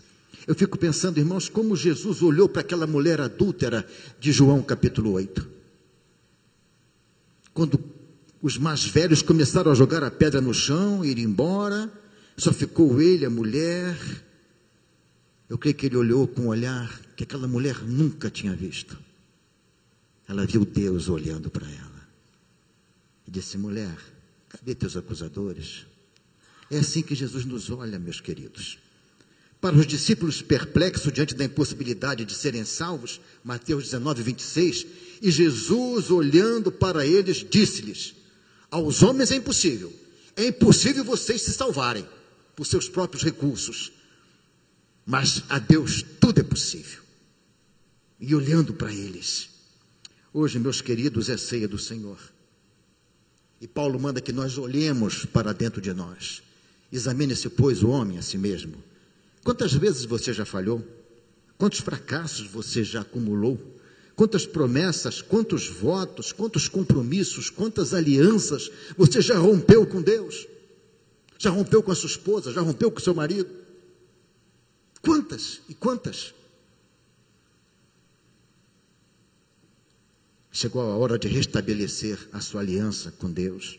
Eu 0.46 0.54
fico 0.54 0.78
pensando, 0.78 1.18
irmãos, 1.18 1.48
como 1.48 1.74
Jesus 1.74 2.22
olhou 2.22 2.48
para 2.48 2.60
aquela 2.60 2.86
mulher 2.86 3.20
adúltera 3.20 3.84
de 4.20 4.30
João 4.30 4.62
capítulo 4.62 5.10
8. 5.14 5.44
Quando 7.52 7.97
os 8.40 8.56
mais 8.56 8.84
velhos 8.84 9.20
começaram 9.22 9.70
a 9.70 9.74
jogar 9.74 10.04
a 10.04 10.10
pedra 10.10 10.40
no 10.40 10.54
chão, 10.54 11.04
ir 11.04 11.18
embora, 11.18 11.92
só 12.36 12.52
ficou 12.52 13.02
ele, 13.02 13.24
a 13.26 13.30
mulher. 13.30 13.98
Eu 15.48 15.58
creio 15.58 15.74
que 15.74 15.86
ele 15.86 15.96
olhou 15.96 16.28
com 16.28 16.42
um 16.42 16.48
olhar 16.48 17.00
que 17.16 17.24
aquela 17.24 17.48
mulher 17.48 17.82
nunca 17.82 18.30
tinha 18.30 18.54
visto. 18.54 18.96
Ela 20.28 20.46
viu 20.46 20.64
Deus 20.64 21.08
olhando 21.08 21.50
para 21.50 21.66
ela. 21.66 22.08
E 23.26 23.30
disse: 23.30 23.58
Mulher, 23.58 23.96
cadê 24.48 24.74
teus 24.74 24.96
acusadores? 24.96 25.86
É 26.70 26.78
assim 26.78 27.02
que 27.02 27.14
Jesus 27.14 27.44
nos 27.44 27.70
olha, 27.70 27.98
meus 27.98 28.20
queridos. 28.20 28.78
Para 29.60 29.74
os 29.74 29.86
discípulos 29.86 30.40
perplexos 30.40 31.12
diante 31.12 31.34
da 31.34 31.44
impossibilidade 31.44 32.24
de 32.24 32.34
serem 32.34 32.64
salvos, 32.64 33.20
Mateus 33.42 33.84
19, 33.84 34.22
26, 34.22 34.86
e 35.20 35.30
Jesus, 35.32 36.10
olhando 36.10 36.70
para 36.70 37.04
eles, 37.04 37.44
disse-lhes: 37.48 38.17
Aos 38.70 39.02
homens 39.02 39.30
é 39.30 39.36
impossível, 39.36 39.92
é 40.36 40.46
impossível 40.46 41.04
vocês 41.04 41.42
se 41.42 41.52
salvarem 41.52 42.06
por 42.54 42.66
seus 42.66 42.88
próprios 42.88 43.22
recursos, 43.22 43.92
mas 45.06 45.42
a 45.48 45.58
Deus 45.58 46.04
tudo 46.20 46.40
é 46.40 46.44
possível. 46.44 47.02
E 48.20 48.34
olhando 48.34 48.74
para 48.74 48.92
eles, 48.92 49.48
hoje, 50.32 50.58
meus 50.58 50.80
queridos, 50.80 51.28
é 51.28 51.36
ceia 51.36 51.68
do 51.68 51.78
Senhor. 51.78 52.18
E 53.60 53.66
Paulo 53.66 53.98
manda 53.98 54.20
que 54.20 54.32
nós 54.32 54.58
olhemos 54.58 55.24
para 55.24 55.52
dentro 55.54 55.80
de 55.80 55.92
nós. 55.92 56.42
Examine-se, 56.92 57.48
pois, 57.48 57.82
o 57.82 57.88
homem 57.88 58.18
a 58.18 58.22
si 58.22 58.38
mesmo 58.38 58.82
Quantas 59.48 59.72
vezes 59.72 60.04
você 60.04 60.30
já 60.32 60.44
falhou? 60.44 60.86
Quantos 61.56 61.80
fracassos 61.80 62.46
você 62.46 62.84
já 62.84 63.00
acumulou? 63.00 63.77
Quantas 64.18 64.44
promessas, 64.44 65.22
quantos 65.22 65.68
votos, 65.68 66.32
quantos 66.32 66.66
compromissos, 66.66 67.50
quantas 67.50 67.94
alianças 67.94 68.68
você 68.96 69.20
já 69.20 69.38
rompeu 69.38 69.86
com 69.86 70.02
Deus? 70.02 70.48
Já 71.38 71.50
rompeu 71.50 71.80
com 71.84 71.92
a 71.92 71.94
sua 71.94 72.10
esposa? 72.10 72.52
Já 72.52 72.60
rompeu 72.60 72.90
com 72.90 72.98
o 72.98 73.00
seu 73.00 73.14
marido? 73.14 73.48
Quantas 75.00 75.60
e 75.68 75.74
quantas? 75.74 76.34
Chegou 80.50 80.82
a 80.82 80.96
hora 80.96 81.16
de 81.16 81.28
restabelecer 81.28 82.18
a 82.32 82.40
sua 82.40 82.62
aliança 82.62 83.12
com 83.12 83.30
Deus. 83.30 83.78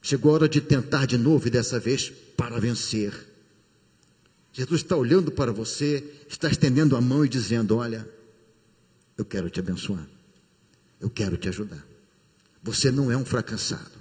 Chegou 0.00 0.30
a 0.30 0.34
hora 0.34 0.48
de 0.48 0.62
tentar 0.62 1.04
de 1.04 1.18
novo 1.18 1.46
e 1.46 1.50
dessa 1.50 1.78
vez 1.78 2.08
para 2.34 2.58
vencer. 2.58 3.12
Jesus 4.50 4.80
está 4.80 4.96
olhando 4.96 5.30
para 5.30 5.52
você, 5.52 6.02
está 6.26 6.48
estendendo 6.48 6.96
a 6.96 7.02
mão 7.02 7.22
e 7.22 7.28
dizendo: 7.28 7.76
Olha, 7.76 8.16
eu 9.16 9.24
quero 9.24 9.48
te 9.50 9.60
abençoar, 9.60 10.06
eu 11.00 11.10
quero 11.10 11.36
te 11.36 11.48
ajudar. 11.48 11.84
Você 12.62 12.90
não 12.90 13.10
é 13.10 13.16
um 13.16 13.24
fracassado. 13.24 13.96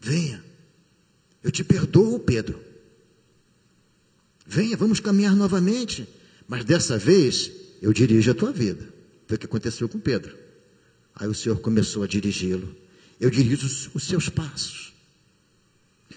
Venha, 0.00 0.44
eu 1.42 1.50
te 1.50 1.64
perdoo, 1.64 2.20
Pedro. 2.20 2.62
Venha, 4.46 4.76
vamos 4.76 5.00
caminhar 5.00 5.34
novamente, 5.34 6.08
mas 6.46 6.64
dessa 6.64 6.96
vez 6.96 7.50
eu 7.82 7.92
dirijo 7.92 8.30
a 8.30 8.34
tua 8.34 8.52
vida. 8.52 8.88
Foi 9.26 9.36
o 9.36 9.40
que 9.40 9.46
aconteceu 9.46 9.88
com 9.88 9.98
Pedro. 9.98 10.36
Aí 11.14 11.28
o 11.28 11.34
Senhor 11.34 11.58
começou 11.60 12.02
a 12.02 12.06
dirigi-lo. 12.06 12.74
Eu 13.20 13.30
dirijo 13.30 13.90
os 13.92 14.04
seus 14.04 14.28
passos. 14.28 14.94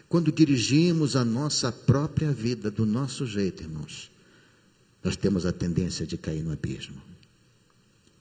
Quando 0.08 0.32
dirigimos 0.32 1.16
a 1.16 1.26
nossa 1.26 1.72
própria 1.72 2.32
vida 2.32 2.70
do 2.70 2.86
nosso 2.86 3.26
jeito, 3.26 3.64
irmãos, 3.64 4.12
nós 5.04 5.16
temos 5.16 5.46
a 5.46 5.52
tendência 5.52 6.06
de 6.06 6.18
cair 6.18 6.44
no 6.44 6.52
abismo. 6.52 7.02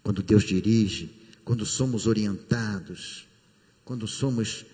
Quando 0.03 0.23
Deus 0.23 0.45
dirige, 0.45 1.11
quando 1.45 1.67
somos 1.67 2.07
orientados, 2.07 3.27
quando 3.85 4.07
somos 4.07 4.65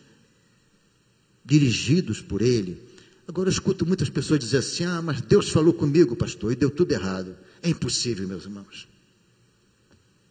dirigidos 1.45 2.21
por 2.21 2.43
Ele. 2.43 2.83
Agora 3.27 3.49
eu 3.49 3.53
escuto 3.53 3.87
muitas 3.87 4.11
pessoas 4.11 4.41
dizer 4.41 4.59
assim: 4.59 4.85
ah, 4.85 5.01
mas 5.01 5.21
Deus 5.21 5.49
falou 5.49 5.73
comigo, 5.73 6.17
pastor, 6.17 6.53
e 6.53 6.57
deu 6.57 6.71
tudo 6.71 6.93
errado. 6.93 7.37
É 7.63 7.69
impossível, 7.69 8.27
meus 8.29 8.45
irmãos. 8.45 8.89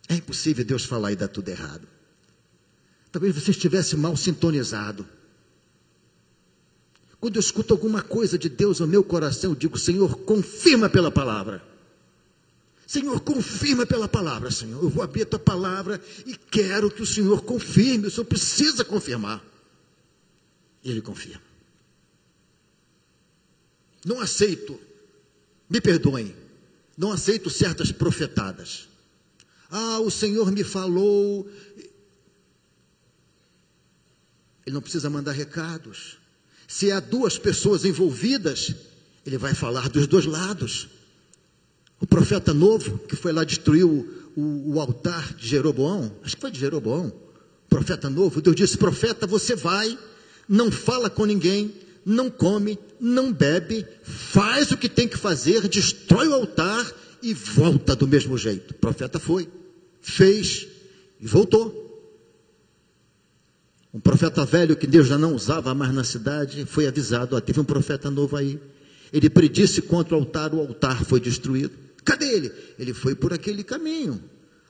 É 0.08 0.16
impossível 0.16 0.64
Deus 0.64 0.86
falar 0.86 1.12
e 1.12 1.16
dar 1.16 1.28
tudo 1.28 1.50
errado. 1.50 1.88
Talvez 3.12 3.34
você 3.34 3.52
estivesse 3.52 3.96
mal 3.96 4.16
sintonizado. 4.16 5.08
Quando 7.20 7.38
eu 7.38 7.40
escuto 7.40 7.74
alguma 7.74 8.02
coisa 8.04 8.38
de 8.38 8.50
Deus 8.50 8.82
no 8.82 8.88
meu 8.88 9.04
coração, 9.04 9.52
eu 9.52 9.56
digo: 9.56 9.80
Senhor, 9.80 10.18
confirma 10.20 10.90
pela 10.90 11.10
palavra. 11.10 11.75
Senhor, 12.88 13.20
confirma 13.22 13.86
pela 13.86 14.08
palavra, 14.08 14.52
Senhor. 14.52 14.84
Eu 14.84 14.90
vou 14.90 15.04
abrir 15.04 15.24
a 15.24 15.26
tua 15.26 15.40
palavra 15.40 16.02
e 16.26 16.36
quero 16.36 16.92
que 16.92 17.02
o 17.02 17.06
Senhor 17.06 17.42
confirme. 17.44 18.08
O 18.08 18.12
Senhor 18.12 18.26
precisa 18.26 18.86
confirmar. 18.86 19.44
E 20.84 20.92
Ele 20.92 21.02
confirma. 21.02 21.42
Não 24.06 24.20
aceito, 24.20 24.80
me 25.68 25.82
perdoem, 25.82 26.36
não 26.96 27.12
aceito 27.12 27.50
certas 27.50 27.92
profetadas. 27.92 28.88
Ah, 29.70 30.00
o 30.00 30.12
Senhor 30.12 30.52
me 30.52 30.64
falou. 30.64 31.50
Ele 34.64 34.74
não 34.74 34.82
precisa 34.82 35.10
mandar 35.10 35.32
recados. 35.32 36.20
Se 36.68 36.92
há 36.92 37.00
duas 37.00 37.38
pessoas 37.38 37.84
envolvidas, 37.84 38.76
ele 39.26 39.38
vai 39.38 39.56
falar 39.56 39.90
dos 39.90 40.06
dois 40.06 40.26
lados. 40.26 40.88
O 42.06 42.08
profeta 42.08 42.54
novo, 42.54 43.00
que 43.00 43.16
foi 43.16 43.34
lá 43.34 43.44
destruir 43.44 43.84
o, 43.84 44.08
o, 44.36 44.76
o 44.76 44.80
altar 44.80 45.34
de 45.34 45.48
Jeroboão, 45.48 46.12
acho 46.24 46.36
que 46.36 46.42
foi 46.42 46.52
de 46.52 46.60
Jeroboão, 46.60 47.12
profeta 47.68 48.12
novo, 48.12 48.44
Deus 48.44 48.56
disse: 48.56 48.78
profeta, 48.78 49.26
você 49.26 49.56
vai, 49.56 49.98
não 50.48 50.70
fala 50.70 51.10
com 51.10 51.26
ninguém, 51.26 51.74
não 52.06 52.30
come, 52.30 52.78
não 53.00 53.34
bebe, 53.34 53.88
faz 54.04 54.70
o 54.70 54.78
que 54.78 54.88
tem 54.88 55.08
que 55.08 55.18
fazer, 55.18 55.68
destrói 55.68 56.28
o 56.28 56.36
altar 56.36 56.94
e 57.24 57.34
volta 57.34 57.96
do 57.96 58.08
mesmo 58.08 58.38
jeito. 58.38 58.70
O 58.70 58.76
profeta 58.76 59.18
foi, 59.18 59.50
fez 60.00 60.68
e 61.20 61.26
voltou. 61.26 61.84
Um 63.92 64.00
profeta 64.00 64.46
velho 64.46 64.76
que 64.76 64.86
Deus 64.86 65.08
já 65.08 65.18
não 65.18 65.34
usava 65.34 65.74
mais 65.74 65.92
na 65.92 66.04
cidade 66.04 66.66
foi 66.66 66.86
avisado: 66.86 67.36
ó, 67.36 67.42
teve 67.42 67.60
um 67.60 67.66
profeta 67.66 68.12
novo 68.12 68.38
aí. 68.38 68.60
Ele 69.12 69.28
predisse 69.28 69.82
contra 69.82 70.14
o 70.16 70.20
altar, 70.20 70.54
o 70.54 70.60
altar 70.60 71.04
foi 71.04 71.20
destruído. 71.20 71.85
Cadê 72.06 72.26
ele? 72.26 72.52
Ele 72.78 72.94
foi 72.94 73.16
por 73.16 73.34
aquele 73.34 73.64
caminho. 73.64 74.22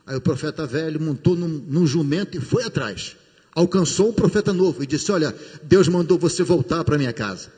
Aí 0.08 0.15
o 0.15 0.21
profeta 0.21 0.65
velho 0.65 1.02
montou 1.02 1.36
num, 1.36 1.48
num 1.48 1.86
jumento 1.86 2.38
e 2.38 2.39
foi 2.39 2.63
atrás. 2.63 3.17
Alcançou 3.54 4.10
o 4.10 4.13
profeta 4.13 4.54
novo 4.54 4.82
e 4.82 4.88
disse: 4.88 5.12
Olha, 5.12 5.36
Deus 5.63 5.88
mandou 5.89 6.17
você 6.17 6.43
voltar 6.43 6.84
para 6.84 6.98
minha 6.98 7.13
casa. 7.13 7.52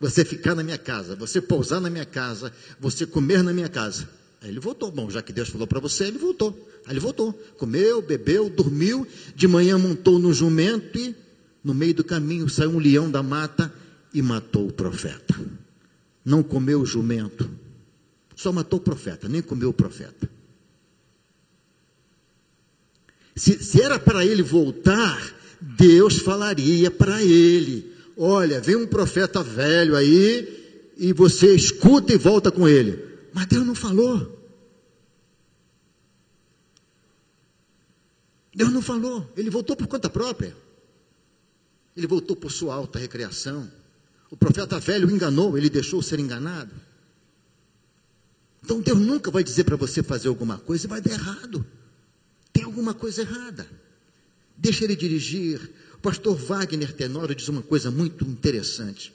Você 0.00 0.24
ficar 0.24 0.54
na 0.54 0.62
minha 0.62 0.78
casa, 0.78 1.16
você 1.16 1.40
pousar 1.40 1.80
na 1.80 1.88
minha 1.88 2.04
casa, 2.04 2.52
você 2.80 3.06
comer 3.06 3.42
na 3.42 3.52
minha 3.52 3.68
casa. 3.68 4.08
Aí 4.40 4.50
ele 4.50 4.60
voltou. 4.60 4.90
Bom, 4.90 5.08
já 5.08 5.22
que 5.22 5.32
Deus 5.32 5.48
falou 5.48 5.66
para 5.66 5.80
você, 5.80 6.04
ele 6.04 6.18
voltou. 6.18 6.68
Aí 6.84 6.92
ele 6.92 7.00
voltou. 7.00 7.32
Comeu, 7.56 8.02
bebeu, 8.02 8.50
dormiu. 8.50 9.06
De 9.34 9.48
manhã 9.48 9.78
montou 9.78 10.18
no 10.18 10.32
jumento 10.32 10.98
e 10.98 11.16
no 11.62 11.72
meio 11.72 11.94
do 11.94 12.04
caminho 12.04 12.48
saiu 12.48 12.70
um 12.70 12.78
leão 12.78 13.10
da 13.10 13.22
mata 13.22 13.72
e 14.12 14.20
matou 14.20 14.68
o 14.68 14.72
profeta. 14.72 15.34
Não 16.24 16.42
comeu 16.42 16.82
o 16.82 16.86
jumento. 16.86 17.48
Só 18.44 18.52
matou 18.52 18.78
o 18.78 18.82
profeta, 18.82 19.26
nem 19.26 19.40
comeu 19.40 19.70
o 19.70 19.72
profeta. 19.72 20.28
Se, 23.34 23.64
se 23.64 23.80
era 23.80 23.98
para 23.98 24.22
ele 24.22 24.42
voltar, 24.42 25.18
Deus 25.62 26.18
falaria 26.18 26.90
para 26.90 27.22
ele: 27.22 27.90
Olha, 28.14 28.60
vem 28.60 28.76
um 28.76 28.86
profeta 28.86 29.42
velho 29.42 29.96
aí, 29.96 30.92
e 30.98 31.10
você 31.14 31.54
escuta 31.54 32.12
e 32.12 32.18
volta 32.18 32.50
com 32.50 32.68
ele. 32.68 33.02
Mas 33.32 33.46
Deus 33.46 33.66
não 33.66 33.74
falou. 33.74 34.38
Deus 38.54 38.70
não 38.70 38.82
falou. 38.82 39.32
Ele 39.38 39.48
voltou 39.48 39.74
por 39.74 39.86
conta 39.86 40.10
própria. 40.10 40.54
Ele 41.96 42.06
voltou 42.06 42.36
por 42.36 42.52
sua 42.52 42.74
alta 42.74 42.98
recreação. 42.98 43.72
O 44.30 44.36
profeta 44.36 44.78
velho 44.78 45.10
enganou, 45.10 45.56
ele 45.56 45.70
deixou 45.70 46.02
ser 46.02 46.20
enganado. 46.20 46.74
Então 48.64 48.80
Deus 48.80 48.98
nunca 48.98 49.30
vai 49.30 49.44
dizer 49.44 49.64
para 49.64 49.76
você 49.76 50.02
fazer 50.02 50.28
alguma 50.28 50.56
coisa 50.56 50.86
e 50.86 50.88
vai 50.88 50.98
dar 50.98 51.12
errado. 51.12 51.66
Tem 52.50 52.64
alguma 52.64 52.94
coisa 52.94 53.20
errada. 53.20 53.68
Deixa 54.56 54.84
ele 54.84 54.96
dirigir. 54.96 55.60
O 55.92 55.98
pastor 55.98 56.34
Wagner 56.34 56.90
Tenório 56.94 57.34
diz 57.34 57.46
uma 57.48 57.60
coisa 57.60 57.90
muito 57.90 58.24
interessante. 58.24 59.12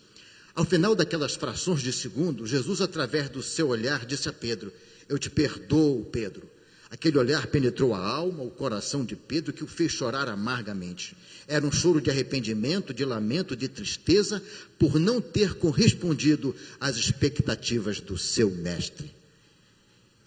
Ao 0.53 0.63
final 0.63 0.93
daquelas 0.93 1.33
frações 1.33 1.81
de 1.81 1.91
segundo, 1.91 2.45
Jesus, 2.45 2.79
através 2.79 3.27
do 3.27 3.41
seu 3.41 3.69
olhar, 3.69 4.05
disse 4.05 4.29
a 4.29 4.33
Pedro: 4.33 4.71
Eu 5.07 5.17
te 5.17 5.31
perdoo, 5.31 6.05
Pedro. 6.11 6.47
Aquele 6.91 7.17
olhar 7.17 7.47
penetrou 7.47 7.95
a 7.95 8.05
alma, 8.05 8.43
o 8.43 8.51
coração 8.51 9.03
de 9.03 9.15
Pedro, 9.15 9.51
que 9.51 9.63
o 9.63 9.67
fez 9.67 9.91
chorar 9.91 10.29
amargamente. 10.29 11.17
Era 11.47 11.65
um 11.65 11.71
choro 11.71 11.99
de 11.99 12.11
arrependimento, 12.11 12.93
de 12.93 13.03
lamento, 13.03 13.55
de 13.55 13.67
tristeza, 13.67 14.43
por 14.77 14.99
não 14.99 15.19
ter 15.19 15.55
correspondido 15.55 16.55
às 16.79 16.97
expectativas 16.97 17.99
do 17.99 18.15
seu 18.15 18.51
mestre. 18.51 19.17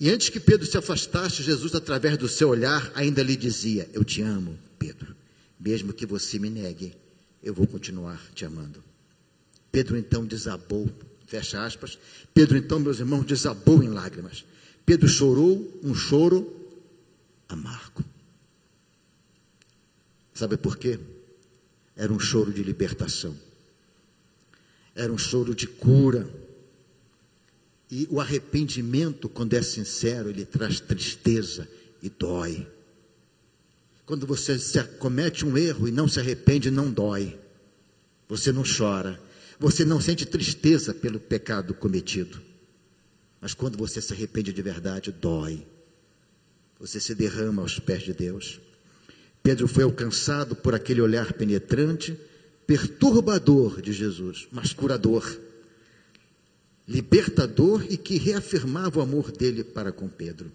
E 0.02 0.10
antes 0.10 0.28
que 0.28 0.40
Pedro 0.40 0.66
se 0.66 0.76
afastasse, 0.76 1.44
Jesus, 1.44 1.76
através 1.76 2.18
do 2.18 2.28
seu 2.28 2.48
olhar, 2.48 2.90
ainda 2.92 3.22
lhe 3.22 3.36
dizia: 3.36 3.88
Eu 3.92 4.02
te 4.02 4.20
amo, 4.20 4.58
Pedro. 4.76 5.14
Mesmo 5.60 5.92
que 5.92 6.04
você 6.04 6.40
me 6.40 6.50
negue, 6.50 6.92
eu 7.40 7.54
vou 7.54 7.68
continuar 7.68 8.20
te 8.34 8.44
amando. 8.44 8.82
Pedro 9.70 9.96
então 9.96 10.26
desabou, 10.26 10.90
fecha 11.28 11.64
aspas. 11.64 11.96
Pedro 12.34 12.58
então, 12.58 12.80
meus 12.80 12.98
irmãos, 12.98 13.24
desabou 13.24 13.80
em 13.80 13.90
lágrimas. 13.90 14.44
Pedro 14.84 15.08
chorou 15.08 15.80
um 15.84 15.94
choro 15.94 16.52
amargo. 17.48 18.04
Sabe 20.34 20.56
por 20.56 20.78
quê? 20.78 20.98
Era 21.94 22.12
um 22.12 22.18
choro 22.18 22.52
de 22.52 22.64
libertação. 22.64 23.36
Era 24.96 25.12
um 25.12 25.18
choro 25.18 25.54
de 25.54 25.68
cura. 25.68 26.28
E 27.92 28.08
o 28.10 28.20
arrependimento, 28.20 29.28
quando 29.28 29.54
é 29.54 29.62
sincero, 29.62 30.30
ele 30.30 30.44
traz 30.44 30.80
tristeza 30.80 31.68
e 32.02 32.08
dói. 32.08 32.66
Quando 34.04 34.26
você 34.26 34.58
comete 34.98 35.44
um 35.44 35.56
erro 35.56 35.86
e 35.86 35.92
não 35.92 36.08
se 36.08 36.18
arrepende, 36.18 36.72
não 36.72 36.90
dói. 36.90 37.38
Você 38.28 38.50
não 38.50 38.64
chora 38.64 39.20
você 39.62 39.84
não 39.84 40.00
sente 40.00 40.26
tristeza 40.26 40.92
pelo 40.92 41.20
pecado 41.20 41.72
cometido. 41.72 42.42
Mas 43.40 43.54
quando 43.54 43.78
você 43.78 44.00
se 44.00 44.12
arrepende 44.12 44.52
de 44.52 44.60
verdade, 44.60 45.12
dói. 45.12 45.64
Você 46.80 46.98
se 46.98 47.14
derrama 47.14 47.62
aos 47.62 47.78
pés 47.78 48.02
de 48.02 48.12
Deus. 48.12 48.60
Pedro 49.40 49.68
foi 49.68 49.84
alcançado 49.84 50.56
por 50.56 50.74
aquele 50.74 51.00
olhar 51.00 51.32
penetrante, 51.34 52.18
perturbador 52.66 53.80
de 53.80 53.92
Jesus, 53.92 54.48
mas 54.50 54.72
curador. 54.72 55.24
Libertador 56.86 57.84
e 57.90 57.96
que 57.96 58.16
reafirmava 58.16 58.98
o 58.98 59.02
amor 59.02 59.30
dele 59.30 59.62
para 59.62 59.92
com 59.92 60.08
Pedro. 60.08 60.50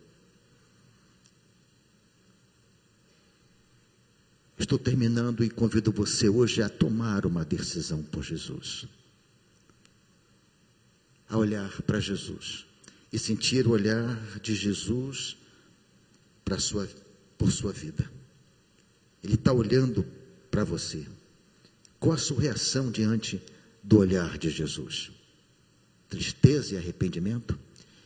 Estou 4.58 4.80
terminando 4.80 5.44
e 5.44 5.50
convido 5.50 5.92
você 5.92 6.28
hoje 6.28 6.62
a 6.62 6.70
tomar 6.70 7.26
uma 7.26 7.46
decisão 7.46 8.02
por 8.02 8.24
Jesus. 8.24 8.88
A 11.30 11.38
olhar 11.38 11.82
para 11.84 12.00
Jesus 12.00 12.66
e 13.12 13.20
sentir 13.20 13.68
o 13.68 13.72
olhar 13.72 14.40
de 14.40 14.56
Jesus 14.56 15.38
para 16.44 16.60
sua, 16.60 16.90
por 17.38 17.52
sua 17.52 17.72
vida. 17.72 18.10
Ele 19.24 19.36
está 19.36 19.54
olhando 19.54 20.06
para 20.50 20.64
você. 20.64 21.06
Qual 22.00 22.14
a 22.14 22.18
sua 22.18 22.42
reação 22.42 22.92
diante 22.92 23.42
do 23.84 24.00
olhar 24.00 24.38
de 24.38 24.50
Jesus? 24.50 25.12
Tristeza 26.10 26.76
e 26.76 26.78
arrependimento? 26.78 27.58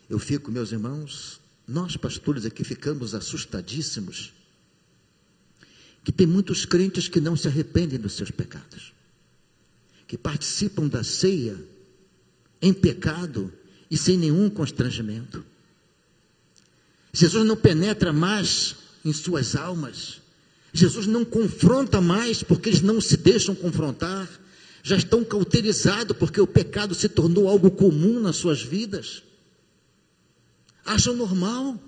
Eu 0.09 0.19
fico, 0.19 0.51
meus 0.51 0.71
irmãos, 0.71 1.39
nós 1.67 1.95
pastores 1.95 2.45
aqui 2.45 2.63
ficamos 2.63 3.13
assustadíssimos 3.15 4.33
que 6.03 6.11
tem 6.11 6.25
muitos 6.25 6.65
crentes 6.65 7.07
que 7.07 7.21
não 7.21 7.35
se 7.35 7.47
arrependem 7.47 7.99
dos 7.99 8.13
seus 8.13 8.31
pecados, 8.31 8.91
que 10.07 10.17
participam 10.17 10.87
da 10.87 11.03
ceia 11.03 11.57
em 12.61 12.73
pecado 12.73 13.53
e 13.89 13.97
sem 13.97 14.17
nenhum 14.17 14.49
constrangimento. 14.49 15.45
Jesus 17.13 17.45
não 17.45 17.55
penetra 17.55 18.11
mais 18.11 18.75
em 19.03 19.13
suas 19.13 19.55
almas. 19.55 20.21
Jesus 20.73 21.05
não 21.05 21.25
confronta 21.25 21.99
mais 21.99 22.41
porque 22.41 22.69
eles 22.69 22.81
não 22.81 23.01
se 23.01 23.17
deixam 23.17 23.53
confrontar. 23.53 24.29
Já 24.83 24.95
estão 24.95 25.23
cauterizados 25.23 26.17
porque 26.17 26.41
o 26.41 26.47
pecado 26.47 26.95
se 26.95 27.07
tornou 27.07 27.47
algo 27.47 27.69
comum 27.71 28.19
nas 28.19 28.37
suas 28.37 28.61
vidas. 28.61 29.23
Acham 30.85 31.15
normal. 31.15 31.79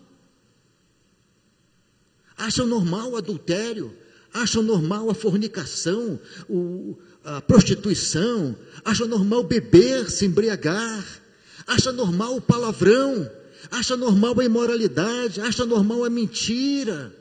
Acham 2.38 2.68
normal 2.68 3.12
o 3.12 3.18
adultério, 3.18 3.96
acham 4.34 4.64
normal 4.64 5.10
a 5.10 5.14
fornicação, 5.14 6.20
o, 6.50 6.98
a 7.24 7.40
prostituição, 7.42 8.56
acham 8.84 9.08
normal 9.08 9.44
beber, 9.44 10.10
se 10.10 10.26
embriagar, 10.26 11.06
acham 11.68 11.94
normal 11.94 12.36
o 12.36 12.42
palavrão, 12.42 13.30
acham 13.72 13.98
normal 13.98 14.40
a 14.40 14.46
imoralidade, 14.46 15.40
acham 15.42 15.66
normal 15.66 16.04
a 16.04 16.10
mentira, 16.10 17.16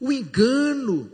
o 0.00 0.10
engano, 0.10 1.10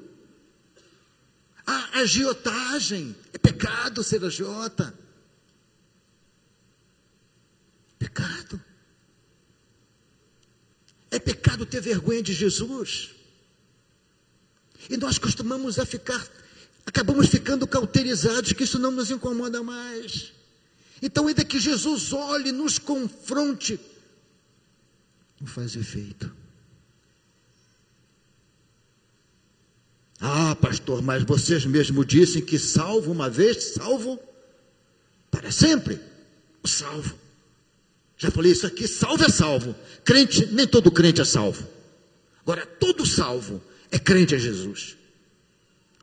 a 1.66 2.00
agiotagem. 2.00 3.16
É 3.32 3.38
pecado 3.38 4.04
ser 4.04 4.24
agiota. 4.24 4.94
Pecado. 7.98 8.62
É 11.10 11.18
pecado 11.18 11.66
ter 11.66 11.80
vergonha 11.80 12.22
de 12.22 12.32
Jesus. 12.32 13.10
E 14.88 14.96
nós 14.96 15.18
costumamos 15.18 15.78
a 15.78 15.86
ficar, 15.86 16.24
acabamos 16.84 17.28
ficando 17.28 17.66
cauterizados, 17.66 18.52
que 18.52 18.64
isso 18.64 18.78
não 18.78 18.92
nos 18.92 19.10
incomoda 19.10 19.62
mais. 19.62 20.32
Então, 21.02 21.26
ainda 21.26 21.44
que 21.44 21.58
Jesus 21.58 22.12
olhe, 22.12 22.52
nos 22.52 22.78
confronte, 22.78 23.80
não 25.40 25.46
faz 25.46 25.74
efeito. 25.74 26.32
Ah, 30.20 30.54
pastor, 30.54 31.02
mas 31.02 31.22
vocês 31.24 31.66
mesmo 31.66 32.04
dizem 32.04 32.42
que 32.42 32.58
salvo 32.58 33.12
uma 33.12 33.28
vez, 33.28 33.74
salvo 33.74 34.18
para 35.30 35.50
sempre. 35.50 36.00
Salvo. 36.64 37.14
Já 38.16 38.30
falei 38.30 38.52
isso 38.52 38.66
aqui, 38.66 38.88
salvo 38.88 39.24
é 39.24 39.28
salvo. 39.28 39.74
Crente, 40.04 40.46
nem 40.46 40.66
todo 40.66 40.90
crente 40.90 41.20
é 41.20 41.24
salvo. 41.24 41.66
Agora, 42.40 42.64
todo 42.64 43.04
salvo 43.04 43.62
é 43.90 43.98
crente 43.98 44.34
a 44.34 44.38
Jesus. 44.38 44.96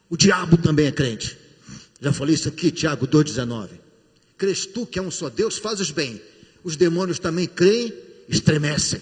O 0.09 0.15
diabo 0.15 0.57
também 0.57 0.85
é 0.85 0.91
crente. 0.91 1.37
Já 1.99 2.13
falei 2.13 2.35
isso 2.35 2.49
aqui, 2.49 2.71
Tiago 2.71 3.07
2,19. 3.07 3.69
Crês 4.37 4.65
tu 4.65 4.85
que 4.85 4.99
é 4.99 5.01
um 5.01 5.09
só 5.09 5.29
Deus, 5.29 5.57
fazes 5.57 5.89
bem. 5.89 6.21
Os 6.63 6.75
demônios 6.75 7.17
também 7.17 7.47
creem, 7.47 7.93
estremecem. 8.29 9.01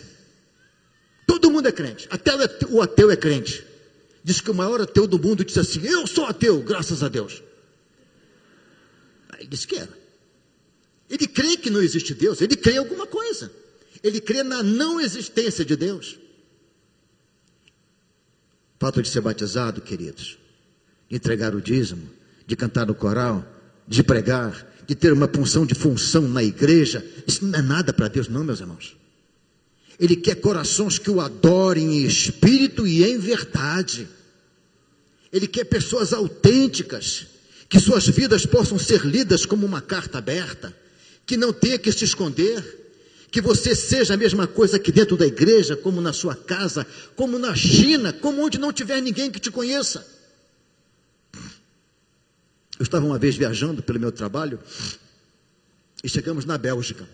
Todo 1.27 1.51
mundo 1.51 1.67
é 1.67 1.71
crente. 1.71 2.07
Até 2.09 2.31
o 2.69 2.81
ateu 2.81 3.11
é 3.11 3.15
crente. 3.15 3.70
Diz 4.23 4.39
que 4.39 4.51
o 4.51 4.53
maior 4.53 4.81
ateu 4.81 5.07
do 5.07 5.17
mundo 5.17 5.43
disse 5.43 5.59
assim: 5.59 5.85
Eu 5.85 6.05
sou 6.05 6.25
ateu, 6.25 6.61
graças 6.61 7.01
a 7.03 7.07
Deus. 7.07 7.41
Ele 9.39 9.47
disse 9.47 9.67
que 9.67 9.75
era. 9.75 10.01
Ele 11.09 11.27
crê 11.27 11.57
que 11.57 11.69
não 11.69 11.81
existe 11.81 12.13
Deus, 12.13 12.39
ele 12.41 12.55
crê 12.55 12.77
alguma 12.77 13.07
coisa. 13.07 13.51
Ele 14.03 14.21
crê 14.21 14.43
na 14.43 14.63
não 14.63 14.99
existência 14.99 15.65
de 15.65 15.75
Deus. 15.75 16.17
Fato 18.79 19.01
de 19.01 19.09
ser 19.09 19.21
batizado, 19.21 19.81
queridos, 19.81 20.37
de 21.09 21.15
entregar 21.15 21.53
o 21.53 21.61
dízimo, 21.61 22.09
de 22.47 22.55
cantar 22.55 22.87
no 22.87 22.95
coral, 22.95 23.45
de 23.87 24.01
pregar, 24.01 24.67
de 24.87 24.95
ter 24.95 25.13
uma 25.13 25.27
punção 25.27 25.65
de 25.65 25.75
função 25.75 26.27
na 26.27 26.43
igreja, 26.43 27.05
isso 27.27 27.45
não 27.45 27.59
é 27.59 27.61
nada 27.61 27.93
para 27.93 28.07
Deus, 28.07 28.27
não, 28.27 28.43
meus 28.43 28.59
irmãos. 28.59 28.97
Ele 30.01 30.15
quer 30.15 30.33
corações 30.41 30.97
que 30.97 31.11
o 31.11 31.21
adorem 31.21 31.99
em 31.99 32.05
espírito 32.07 32.87
e 32.87 33.03
em 33.03 33.19
verdade. 33.19 34.07
Ele 35.31 35.45
quer 35.47 35.63
pessoas 35.65 36.11
autênticas, 36.11 37.27
que 37.69 37.79
suas 37.79 38.07
vidas 38.07 38.43
possam 38.43 38.79
ser 38.79 39.05
lidas 39.05 39.45
como 39.45 39.63
uma 39.63 39.79
carta 39.79 40.17
aberta, 40.17 40.75
que 41.23 41.37
não 41.37 41.53
tenha 41.53 41.77
que 41.77 41.91
se 41.91 42.03
esconder, 42.03 42.79
que 43.29 43.39
você 43.39 43.75
seja 43.75 44.15
a 44.15 44.17
mesma 44.17 44.47
coisa 44.47 44.77
aqui 44.77 44.91
dentro 44.91 45.15
da 45.15 45.27
igreja, 45.27 45.77
como 45.77 46.01
na 46.01 46.11
sua 46.11 46.35
casa, 46.35 46.83
como 47.15 47.37
na 47.37 47.55
China, 47.55 48.11
como 48.11 48.43
onde 48.43 48.57
não 48.57 48.73
tiver 48.73 48.99
ninguém 49.01 49.29
que 49.29 49.39
te 49.39 49.51
conheça. 49.51 50.03
Eu 52.79 52.83
estava 52.83 53.05
uma 53.05 53.19
vez 53.19 53.37
viajando 53.37 53.83
pelo 53.83 53.99
meu 53.99 54.11
trabalho 54.11 54.59
e 56.03 56.09
chegamos 56.09 56.43
na 56.43 56.57
Bélgica. 56.57 57.07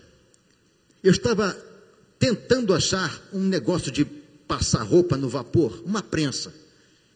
Eu 1.04 1.12
estava 1.12 1.54
tentando 2.18 2.74
achar 2.74 3.22
um 3.32 3.40
negócio 3.40 3.90
de 3.92 4.04
passar 4.04 4.82
roupa 4.82 5.16
no 5.16 5.28
vapor, 5.28 5.82
uma 5.84 6.02
prensa. 6.02 6.52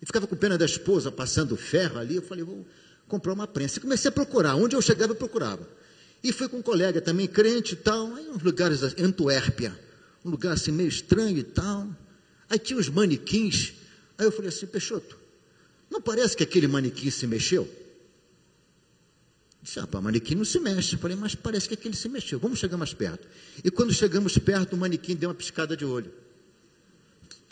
E 0.00 0.06
ficava 0.06 0.26
com 0.26 0.36
pena 0.36 0.58
da 0.58 0.64
esposa 0.64 1.10
passando 1.10 1.56
ferro 1.56 1.98
ali. 1.98 2.16
Eu 2.16 2.22
falei, 2.22 2.44
vou 2.44 2.66
comprar 3.08 3.32
uma 3.32 3.46
prensa. 3.46 3.78
E 3.78 3.80
comecei 3.80 4.08
a 4.08 4.12
procurar. 4.12 4.56
Onde 4.56 4.74
eu 4.74 4.82
chegava, 4.82 5.12
eu 5.12 5.16
procurava. 5.16 5.66
E 6.22 6.32
fui 6.32 6.48
com 6.48 6.58
um 6.58 6.62
colega 6.62 7.00
também, 7.00 7.26
crente 7.26 7.74
e 7.74 7.76
tal, 7.76 8.14
aí 8.14 8.28
uns 8.28 8.42
lugares, 8.42 8.80
Antuérpia, 8.98 9.76
um 10.24 10.30
lugar 10.30 10.52
assim 10.52 10.70
meio 10.70 10.88
estranho 10.88 11.38
e 11.38 11.42
tal. 11.42 11.88
Aí 12.48 12.58
tinha 12.58 12.78
uns 12.78 12.88
manequins. 12.88 13.74
Aí 14.16 14.26
eu 14.26 14.30
falei 14.30 14.48
assim, 14.48 14.66
Peixoto, 14.66 15.18
não 15.90 16.00
parece 16.00 16.36
que 16.36 16.44
aquele 16.44 16.68
manequim 16.68 17.10
se 17.10 17.26
mexeu? 17.26 17.68
Disse, 19.62 19.78
rapaz, 19.78 20.00
o 20.00 20.04
manequim 20.04 20.34
não 20.34 20.44
se 20.44 20.58
mexe. 20.58 20.96
Falei, 20.96 21.16
mas 21.16 21.34
parece 21.34 21.68
que 21.68 21.74
aquele 21.74 21.94
se 21.94 22.08
mexeu. 22.08 22.38
Vamos 22.38 22.58
chegar 22.58 22.76
mais 22.76 22.92
perto. 22.92 23.28
E 23.62 23.70
quando 23.70 23.94
chegamos 23.94 24.36
perto, 24.38 24.74
o 24.74 24.76
manequim 24.76 25.14
deu 25.14 25.28
uma 25.28 25.34
piscada 25.34 25.76
de 25.76 25.84
olho. 25.84 26.12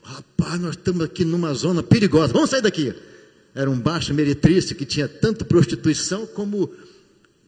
Rapaz, 0.02 0.60
nós 0.60 0.76
estamos 0.76 1.04
aqui 1.04 1.24
numa 1.24 1.54
zona 1.54 1.82
perigosa. 1.82 2.32
Vamos 2.32 2.50
sair 2.50 2.62
daqui. 2.62 2.92
Era 3.54 3.70
um 3.70 3.78
baixo 3.78 4.12
meretriz 4.12 4.72
que 4.72 4.84
tinha 4.84 5.06
tanto 5.06 5.44
prostituição 5.44 6.26
como 6.26 6.72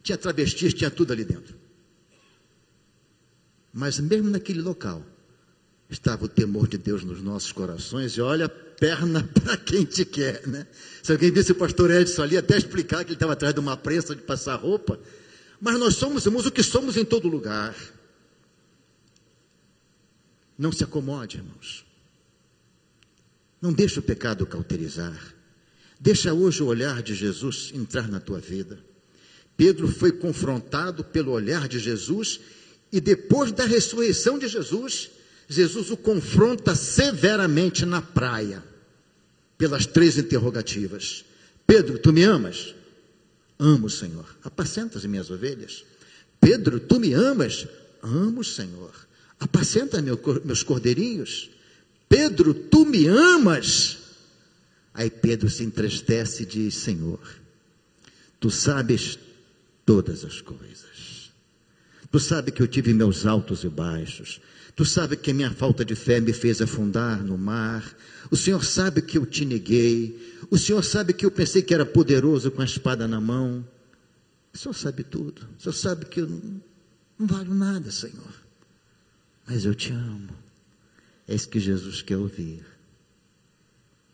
tinha 0.01 0.17
travestis, 0.17 0.73
tinha 0.73 0.89
tudo 0.89 1.11
ali 1.11 1.25
dentro. 1.25 1.55
Mas 3.73 3.99
mesmo 3.99 4.29
naquele 4.29 4.61
local, 4.61 5.05
estava 5.93 6.25
o 6.25 6.27
temor 6.27 6.67
de 6.67 6.77
Deus 6.77 7.03
nos 7.03 7.21
nossos 7.21 7.51
corações, 7.51 8.13
e 8.13 8.21
olha, 8.21 8.49
perna 8.49 9.23
para 9.33 9.55
quem 9.57 9.85
te 9.85 10.03
quer, 10.03 10.45
né? 10.47 10.67
Se 11.01 11.11
alguém 11.11 11.31
visse 11.31 11.51
o 11.51 11.55
pastor 11.55 11.91
Edson 11.91 12.23
ali, 12.23 12.37
até 12.37 12.57
explicar 12.57 13.03
que 13.03 13.11
ele 13.11 13.15
estava 13.15 13.33
atrás 13.33 13.53
de 13.53 13.59
uma 13.59 13.77
prensa 13.77 14.15
de 14.15 14.21
passar 14.21 14.55
roupa, 14.55 14.99
mas 15.61 15.79
nós 15.79 15.95
somos, 15.95 16.25
irmãos, 16.25 16.45
o 16.45 16.51
que 16.51 16.63
somos 16.63 16.97
em 16.97 17.05
todo 17.05 17.27
lugar. 17.27 17.75
Não 20.57 20.71
se 20.71 20.83
acomode, 20.83 21.37
irmãos. 21.37 21.85
Não 23.61 23.71
deixe 23.71 23.97
o 23.99 24.03
pecado 24.03 24.45
cauterizar. 24.45 25.33
Deixa 25.99 26.33
hoje 26.33 26.61
o 26.61 26.65
olhar 26.65 27.01
de 27.01 27.15
Jesus 27.15 27.71
entrar 27.73 28.09
na 28.09 28.19
tua 28.19 28.39
vida. 28.39 28.77
Pedro 29.55 29.87
foi 29.87 30.11
confrontado 30.11 31.03
pelo 31.03 31.31
olhar 31.31 31.67
de 31.67 31.79
Jesus 31.79 32.41
e 32.91 32.99
depois 32.99 33.51
da 33.51 33.65
ressurreição 33.65 34.37
de 34.37 34.47
Jesus, 34.47 35.09
Jesus 35.47 35.91
o 35.91 35.97
confronta 35.97 36.75
severamente 36.75 37.85
na 37.85 38.01
praia, 38.01 38.63
pelas 39.57 39.85
três 39.85 40.17
interrogativas: 40.17 41.25
Pedro, 41.65 41.97
tu 41.99 42.11
me 42.11 42.23
amas? 42.23 42.73
Amo, 43.59 43.89
Senhor. 43.89 44.25
Apacenta 44.43 44.97
as 44.97 45.05
minhas 45.05 45.29
ovelhas. 45.29 45.85
Pedro, 46.39 46.79
tu 46.79 46.99
me 46.99 47.13
amas? 47.13 47.67
Amo, 48.01 48.43
Senhor. 48.43 48.93
Apacenta 49.39 50.01
meu, 50.01 50.19
meus 50.43 50.63
cordeirinhos. 50.63 51.49
Pedro, 52.09 52.53
tu 52.53 52.85
me 52.85 53.07
amas? 53.07 53.97
Aí 54.93 55.09
Pedro 55.09 55.49
se 55.49 55.63
entristece 55.63 56.43
e 56.43 56.45
diz: 56.45 56.75
Senhor, 56.75 57.19
tu 58.39 58.51
sabes 58.51 59.17
todas 59.85 60.23
as 60.23 60.41
coisas. 60.41 61.31
Tu 62.11 62.19
sabe 62.19 62.51
que 62.51 62.61
eu 62.61 62.67
tive 62.67 62.93
meus 62.93 63.25
altos 63.25 63.63
e 63.63 63.69
baixos. 63.69 64.39
Tu 64.75 64.85
sabe 64.85 65.15
que 65.17 65.31
a 65.31 65.33
minha 65.33 65.51
falta 65.51 65.85
de 65.85 65.95
fé 65.95 66.19
me 66.19 66.33
fez 66.33 66.61
afundar 66.61 67.23
no 67.23 67.37
mar. 67.37 67.95
O 68.31 68.35
Senhor 68.35 68.63
sabe 68.63 69.01
que 69.01 69.17
eu 69.17 69.25
te 69.25 69.45
neguei. 69.45 70.39
O 70.49 70.57
Senhor 70.57 70.83
sabe 70.83 71.13
que 71.13 71.25
eu 71.25 71.31
pensei 71.31 71.61
que 71.61 71.73
era 71.73 71.85
poderoso 71.85 72.49
com 72.49 72.61
a 72.61 72.65
espada 72.65 73.07
na 73.07 73.21
mão. 73.21 73.67
O 74.51 74.57
Senhor 74.57 74.73
sabe 74.73 75.03
tudo. 75.03 75.47
O 75.57 75.61
Senhor 75.61 75.73
sabe 75.73 76.05
que 76.05 76.21
eu 76.21 76.27
não, 76.27 76.61
não 77.19 77.27
valho 77.27 77.53
nada, 77.53 77.91
Senhor. 77.91 78.33
Mas 79.47 79.63
eu 79.63 79.75
te 79.75 79.91
amo. 79.91 80.33
É 81.27 81.35
isso 81.35 81.49
que 81.49 81.59
Jesus 81.59 82.01
quer 82.01 82.17
ouvir. 82.17 82.65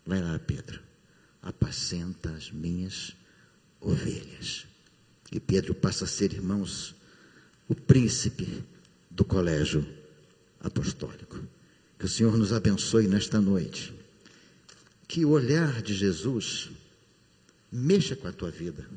Vai 0.06 0.22
lá, 0.22 0.38
Pedro. 0.40 0.82
Apacenta 1.42 2.32
as 2.32 2.52
minhas 2.52 3.16
ovelhas. 3.80 4.66
E 5.32 5.40
Pedro 5.40 5.74
passa 5.74 6.04
a 6.04 6.08
ser, 6.08 6.34
irmãos, 6.34 6.96
o 7.68 7.76
príncipe 7.76 8.64
do 9.10 9.24
colégio 9.24 9.88
apostólico. 10.62 11.40
Que 11.98 12.06
o 12.06 12.10
Senhor 12.10 12.38
nos 12.38 12.54
abençoe 12.54 13.08
nesta 13.08 13.42
noite. 13.42 13.94
Que 15.08 15.26
o 15.26 15.30
olhar 15.30 15.82
de 15.82 15.94
Jesus 15.94 16.70
mexa 17.72 18.16
com 18.16 18.28
a 18.28 18.32
tua 18.32 18.50
vida. 18.50 18.88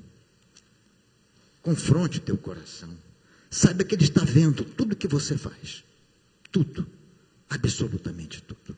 Confronte 1.62 2.20
teu 2.20 2.36
coração. 2.36 2.90
Saiba 3.50 3.84
que 3.84 3.94
Ele 3.94 4.04
está 4.04 4.24
vendo 4.24 4.64
tudo 4.64 4.96
que 4.96 5.08
você 5.08 5.36
faz. 5.36 5.84
Tudo. 6.50 6.86
Absolutamente 7.48 8.40
tudo. 8.42 8.76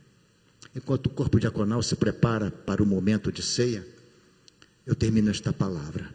Enquanto 0.75 1.07
o 1.07 1.11
corpo 1.11 1.39
diaconal 1.39 1.83
se 1.83 1.95
prepara 1.95 2.51
para 2.51 2.83
o 2.83 2.87
momento 2.87 3.31
de 3.31 3.43
ceia, 3.43 3.87
eu 4.85 4.95
termino 4.95 5.31
esta 5.31 5.53
palavra. 5.53 6.13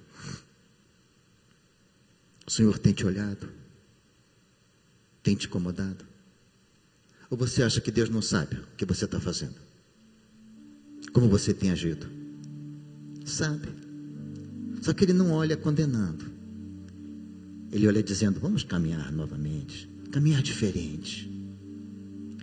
O 2.45 2.51
Senhor 2.51 2.77
tem 2.77 2.91
te 2.91 3.05
olhado? 3.05 3.49
Tem 5.23 5.35
te 5.35 5.47
incomodado? 5.47 6.08
Ou 7.29 7.37
você 7.37 7.61
acha 7.61 7.79
que 7.79 7.91
Deus 7.91 8.09
não 8.09 8.21
sabe 8.21 8.55
o 8.55 8.75
que 8.75 8.85
você 8.85 9.05
está 9.05 9.19
fazendo? 9.19 9.55
Como 11.13 11.29
você 11.29 11.53
tem 11.53 11.69
agido? 11.69 12.07
Sabe. 13.25 13.67
Só 14.81 14.93
que 14.93 15.05
Ele 15.05 15.13
não 15.13 15.31
olha 15.31 15.55
condenando. 15.55 16.25
Ele 17.71 17.87
olha 17.87 18.01
dizendo: 18.01 18.39
vamos 18.39 18.63
caminhar 18.63 19.11
novamente, 19.11 19.89
caminhar 20.11 20.41
diferente, 20.41 21.29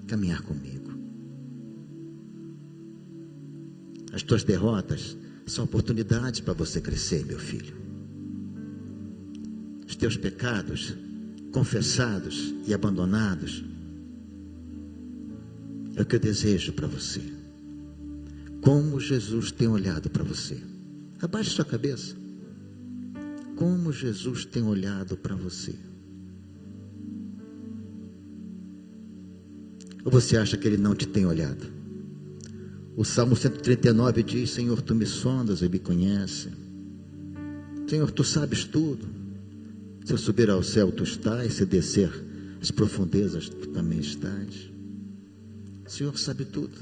caminhar 0.07 0.43
comigo. 0.43 0.93
As 4.13 4.23
tuas 4.23 4.45
derrotas 4.45 5.17
são 5.47 5.65
oportunidades 5.65 6.41
para 6.41 6.55
você 6.55 6.81
crescer, 6.81 7.25
meu 7.27 7.39
filho. 7.39 7.75
Os 9.87 9.97
teus 9.97 10.17
pecados 10.17 10.95
confessados 11.53 12.55
e 12.67 12.75
abandonados 12.75 13.65
é 15.97 16.03
o 16.03 16.07
que 16.07 16.17
eu 16.17 16.21
desejo 16.21 16.75
para 16.75 16.87
você. 16.87 17.23
Como 18.61 19.01
Jesus 19.01 19.51
tem 19.51 19.67
olhado 19.67 20.11
para 20.11 20.23
você. 20.23 20.59
Abaixe 21.21 21.51
sua 21.51 21.65
cabeça. 21.65 22.15
Como 23.57 23.91
Jesus 23.91 24.45
tem 24.45 24.63
olhado 24.63 25.17
para 25.17 25.35
você. 25.35 25.75
Ou 30.05 30.13
você 30.13 30.37
acha 30.37 30.57
que 30.57 30.69
ele 30.69 30.77
não 30.77 30.95
te 30.95 31.07
tem 31.07 31.25
olhado? 31.25 31.67
O 32.95 33.05
Salmo 33.05 33.35
139 33.35 34.23
diz: 34.23 34.51
Senhor, 34.51 34.83
tu 34.83 34.95
me 34.95 35.07
sondas 35.07 35.63
e 35.63 35.69
me 35.69 35.79
conheces. 35.79 36.53
Senhor, 37.89 38.11
tu 38.11 38.23
sabes 38.23 38.65
tudo. 38.65 39.07
Se 40.05 40.13
eu 40.13 40.19
subir 40.19 40.51
ao 40.51 40.63
céu, 40.63 40.93
tu 40.93 41.03
estás. 41.03 41.55
Se 41.55 41.65
descer 41.65 42.11
as 42.61 42.71
profundezas, 42.71 43.49
tu 43.49 43.69
também 43.69 44.01
estás. 44.01 44.76
O 45.87 45.91
Senhor 45.91 46.19
sabe 46.19 46.45
tudo. 46.45 46.75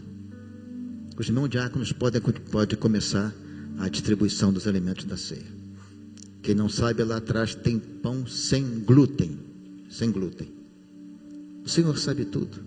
Os 1.18 1.28
irmãos 1.28 1.48
diáconos 1.48 1.92
podem 1.92 2.22
pode 2.50 2.76
começar 2.76 3.34
a 3.78 3.88
distribuição 3.88 4.50
dos 4.50 4.66
alimentos 4.66 5.04
da 5.04 5.16
ceia. 5.16 5.46
Quem 6.42 6.54
não 6.54 6.68
sabe, 6.68 7.04
lá 7.04 7.18
atrás 7.18 7.54
tem 7.54 7.78
pão 7.78 8.26
sem 8.26 8.80
glúten. 8.80 9.38
Sem 9.90 10.10
glúten. 10.10 10.50
O 11.64 11.68
Senhor 11.68 11.96
sabe 11.98 12.24
tudo. 12.24 12.58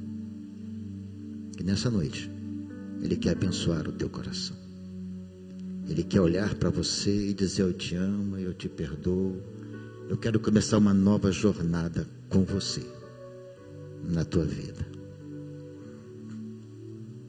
E 1.60 1.64
nessa 1.64 1.90
noite, 1.90 2.30
Ele 3.02 3.18
quer 3.18 3.32
abençoar 3.32 3.88
o 3.88 3.92
teu 3.92 4.10
coração. 4.10 4.56
Ele 5.90 6.04
quer 6.04 6.22
olhar 6.22 6.54
para 6.56 6.70
você 6.70 7.30
e 7.30 7.34
dizer: 7.34 7.64
Eu 7.64 7.74
te 7.74 7.96
amo, 7.96 8.38
eu 8.38 8.54
te 8.54 8.70
perdoo. 8.70 9.42
Eu 10.08 10.18
quero 10.18 10.40
começar 10.40 10.78
uma 10.78 10.94
nova 10.94 11.32
jornada 11.32 12.08
com 12.30 12.44
você 12.44 12.86
na 14.08 14.24
tua 14.24 14.46
vida. 14.46 14.97